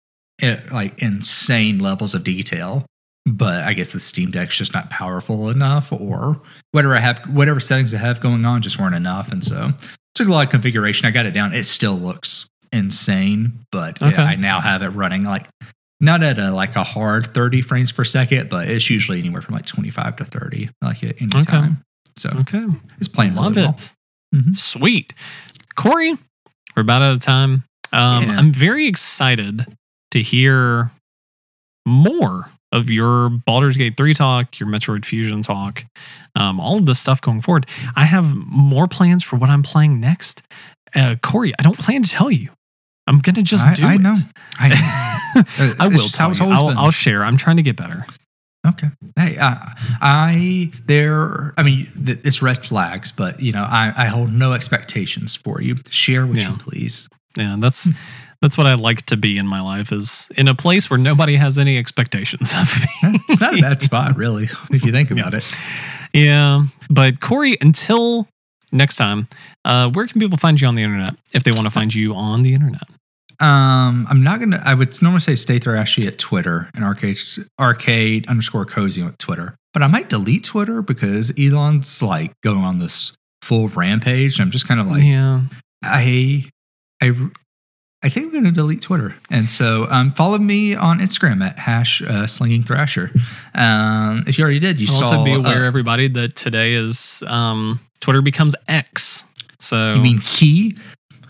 [0.41, 2.85] it, like insane levels of detail
[3.25, 6.41] but I guess the Steam Deck's just not powerful enough, or
[6.71, 9.71] whatever I have, whatever settings I have going on just weren't enough, and so
[10.19, 11.07] took a lot of configuration.
[11.07, 11.53] I got it down.
[11.53, 14.21] It still looks insane, but Okay.
[14.21, 15.47] I now have it running like
[16.01, 19.55] not at a like a hard 30 frames per second, but it's usually anywhere from
[19.55, 21.43] like 25 to 30, like at any Okay.
[21.45, 21.81] time.
[22.17, 22.65] So Okay.
[22.99, 23.75] it's playing Love really well.
[23.75, 23.93] it.
[24.35, 24.55] Mhm.
[24.55, 25.13] Sweet.
[25.75, 26.13] Corey,
[26.75, 27.63] we're about out of time.
[27.91, 28.37] Um, Yeah.
[28.37, 29.65] I'm very excited
[30.11, 30.91] to hear
[31.87, 35.85] more of your Baldur's Gate 3 talk, your Metroid Fusion talk,
[36.35, 37.65] um, all of this stuff going forward.
[37.95, 40.41] I have more plans for what I'm playing next.
[40.95, 42.49] Uh, Corey, I don't plan to tell you.
[43.07, 44.01] I'm going to just I, do I it.
[44.01, 44.13] know.
[44.59, 45.75] I know.
[45.79, 46.45] I will tell you.
[46.53, 46.77] I'll.
[46.77, 47.23] I'll share.
[47.23, 48.05] I'm trying to get better.
[48.67, 48.87] Okay.
[49.17, 51.53] Hey, I, I there.
[51.57, 55.59] I mean, th- it's red flags, but you know, I, I hold no expectations for
[55.61, 55.77] you.
[55.89, 56.51] Share what Yeah.
[56.51, 57.07] you please.
[57.35, 57.89] Yeah, that's
[58.41, 61.35] that's what I like to be in my life is in a place where nobody
[61.35, 63.19] has any expectations of me.
[63.29, 65.43] It's not a bad spot, really, if you think about it.
[66.13, 66.65] Yeah.
[66.89, 68.27] But Corey, until
[68.71, 69.27] next time,
[69.65, 72.13] uh, where can people find you on the internet if they want to find you
[72.15, 72.83] on the internet?
[73.41, 74.61] Um, I'm not gonna.
[74.65, 77.17] I would normally say stay thrashy at Twitter and arcade
[77.57, 82.79] arcade underscore cozy on Twitter, but I might delete Twitter because Elon's like going on
[82.79, 84.41] this full rampage.
[84.41, 85.41] I'm just kind of like, yeah.
[85.83, 86.45] I,
[87.01, 87.13] I,
[88.01, 89.15] I think I'm going to delete Twitter.
[89.29, 93.11] And so um, follow me on Instagram at hash uh, slinging thrasher.
[93.53, 95.03] Um, if you already did, you saw.
[95.03, 99.25] also be aware, uh, everybody, that today is um, Twitter becomes X.
[99.59, 100.77] So you mean key?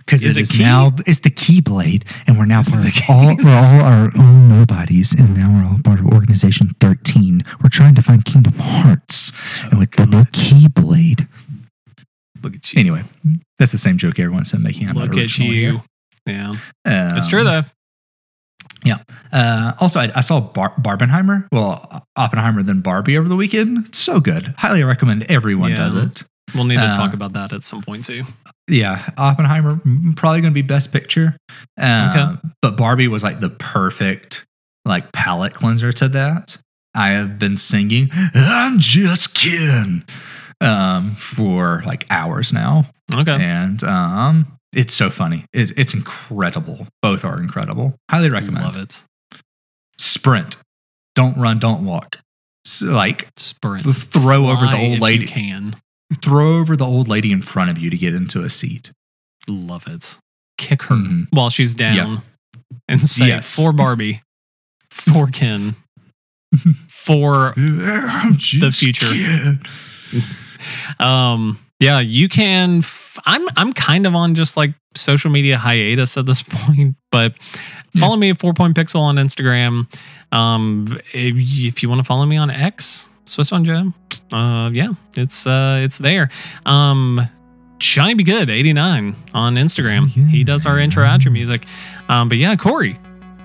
[0.05, 0.61] Because it is key?
[0.61, 4.49] now it's the Keyblade, and we're now part the of all we're all our own
[4.49, 7.43] nobodies, and now we're all part of Organization Thirteen.
[7.63, 9.31] We're trying to find Kingdom Hearts,
[9.65, 11.27] and with the new Keyblade.
[12.43, 12.79] look at you.
[12.79, 13.03] Anyway,
[13.59, 14.89] that's the same joke everyone's been making.
[14.89, 15.51] I'm look at you.
[15.51, 15.81] here.
[16.29, 16.49] Yeah.
[16.51, 17.61] Um, it's true though.
[18.85, 18.97] Yeah.
[19.31, 23.87] Uh, also, I, I saw Bar- Barbenheimer, well, Oppenheimer, than Barbie over the weekend.
[23.87, 24.53] It's so good.
[24.57, 25.77] Highly recommend everyone Yeah.
[25.77, 26.23] does it.
[26.55, 28.23] We'll need to uh, talk about that at some point too.
[28.67, 29.79] Yeah, Oppenheimer
[30.15, 31.35] probably going to be Best Picture.
[31.79, 34.45] Uh, But Barbie was like the perfect
[34.85, 36.57] like palate cleanser to that.
[36.95, 40.03] I have been singing "I'm Just Ken"
[40.61, 43.37] um, for like hours now, Okay.
[43.39, 45.45] and um, it's so funny.
[45.53, 46.87] It, it's incredible.
[47.01, 47.95] Both are incredible.
[48.09, 48.65] Highly recommend.
[48.65, 49.03] Love it.
[49.97, 50.57] Sprint.
[51.15, 51.59] Don't run.
[51.59, 52.19] Don't walk.
[52.65, 53.83] So, like Sprint.
[53.83, 55.23] Th- throw over the old if lady.
[55.23, 55.75] You can.
[56.23, 58.91] throw over the old lady in front of you to get into a seat.
[59.47, 60.19] Love it.
[60.57, 61.27] Kick her Mhm.
[61.31, 62.21] while she's down
[62.87, 63.55] and say Yes.
[63.55, 64.21] for Barbie,
[64.91, 65.75] for Ken,
[66.87, 69.05] for I'm future.
[69.07, 69.61] Ken.
[70.99, 76.17] um yeah, you can f- I'm I'm kind of on just like social media hiatus
[76.17, 77.35] at this point, but
[77.97, 79.87] follow me at 4 point pixel on Instagram.
[80.35, 83.93] Um if, you want to follow me on X, Swiss on Joe.
[84.31, 86.29] Uh yeah, it's uh it's there.
[86.65, 87.21] Um
[87.79, 90.09] Johnny Be Good 89 on Instagram.
[90.09, 91.65] He does our intro outro music.
[92.09, 92.97] Um but yeah, Corey.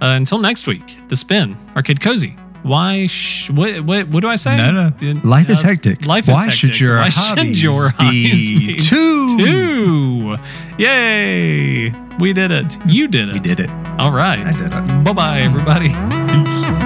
[0.02, 2.36] Uh, until next week, the spin, Arcade Cozy.
[2.64, 3.06] Why?
[3.06, 4.08] Sh- what, what?
[4.08, 4.56] What do I say?
[4.56, 4.86] No, no.
[5.00, 6.06] Uh, Life is hectic.
[6.06, 6.80] Life Why is should hectic.
[6.80, 9.36] your Why should your hobbies be be two?
[9.38, 10.36] Two.
[10.78, 11.90] Yay!
[12.18, 12.78] We did it.
[12.86, 13.32] You did it.
[13.34, 13.70] We did it.
[13.98, 14.38] All right.
[14.38, 15.04] I did it.
[15.04, 15.88] Bye bye, everybody.
[15.88, 16.83] Peace.